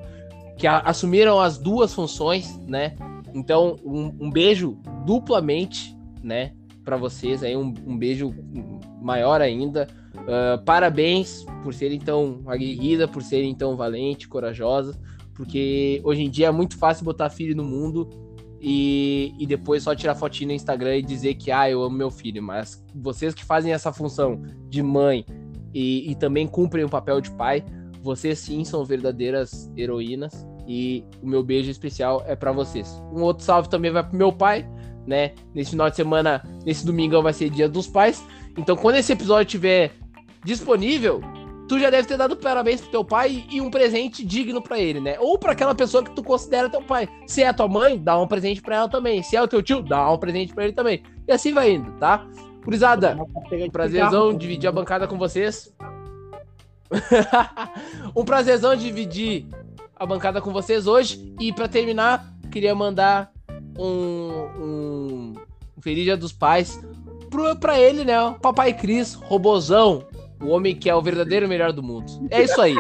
[0.57, 2.95] que assumiram as duas funções, né?
[3.33, 6.53] Então, um, um beijo duplamente, né,
[6.83, 8.33] para vocês aí, um, um beijo
[9.01, 9.87] maior ainda.
[10.27, 14.97] Ah, parabéns por serem tão aguerrida, por serem tão valente, corajosa,
[15.33, 18.09] porque hoje em dia é muito fácil botar filho no mundo
[18.67, 22.09] e, e depois só tirar fotinho no Instagram e dizer que ah, eu amo meu
[22.09, 25.23] filho, mas vocês que fazem essa função de mãe
[25.71, 27.63] e, e também cumprem o papel de pai,
[28.01, 32.99] vocês sim são verdadeiras heroínas e o meu beijo especial é pra vocês.
[33.13, 34.67] Um outro salve também vai pro meu pai,
[35.05, 35.35] né?
[35.53, 38.25] Nesse final de semana, nesse domingão vai ser dia dos pais.
[38.57, 39.91] Então, quando esse episódio estiver
[40.43, 41.21] disponível,
[41.67, 44.99] tu já deve ter dado parabéns pro teu pai e um presente digno pra ele,
[44.99, 45.17] né?
[45.19, 47.07] Ou pra aquela pessoa que tu considera teu pai.
[47.27, 49.23] Se é tua mãe, dá um presente pra ela também.
[49.23, 51.03] Se é o teu tio, dá um presente pra ele também.
[51.27, 52.25] E assim vai indo, tá?
[52.63, 53.15] Gurizada,
[53.51, 55.73] um prazerzão dividir a bancada com vocês.
[58.15, 59.45] um prazerzão dividir
[59.95, 61.33] a bancada com vocês hoje.
[61.39, 63.31] E pra terminar, queria mandar
[63.77, 65.33] um, um,
[65.77, 66.79] um Feliz Dia dos Pais
[67.29, 68.15] pro, pra ele, né?
[68.41, 70.03] Papai Cris, robozão,
[70.41, 72.05] o homem que é o verdadeiro melhor do mundo.
[72.29, 72.75] É isso aí.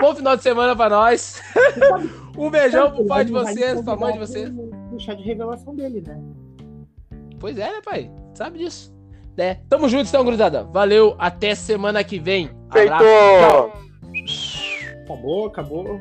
[0.00, 1.42] Bom final de semana pra nós.
[2.36, 4.50] um beijão pro pai de vocês, pra mãe de vocês.
[4.98, 6.20] Chá de revelação dele, né?
[7.38, 8.10] Pois é, né, pai?
[8.34, 8.94] Sabe disso.
[9.36, 9.60] Né?
[9.68, 10.64] Tamo junto, então, gurizada.
[10.64, 12.50] Valeu, até semana que vem.
[12.72, 12.92] Feito!
[15.04, 16.00] Acabou, acabou.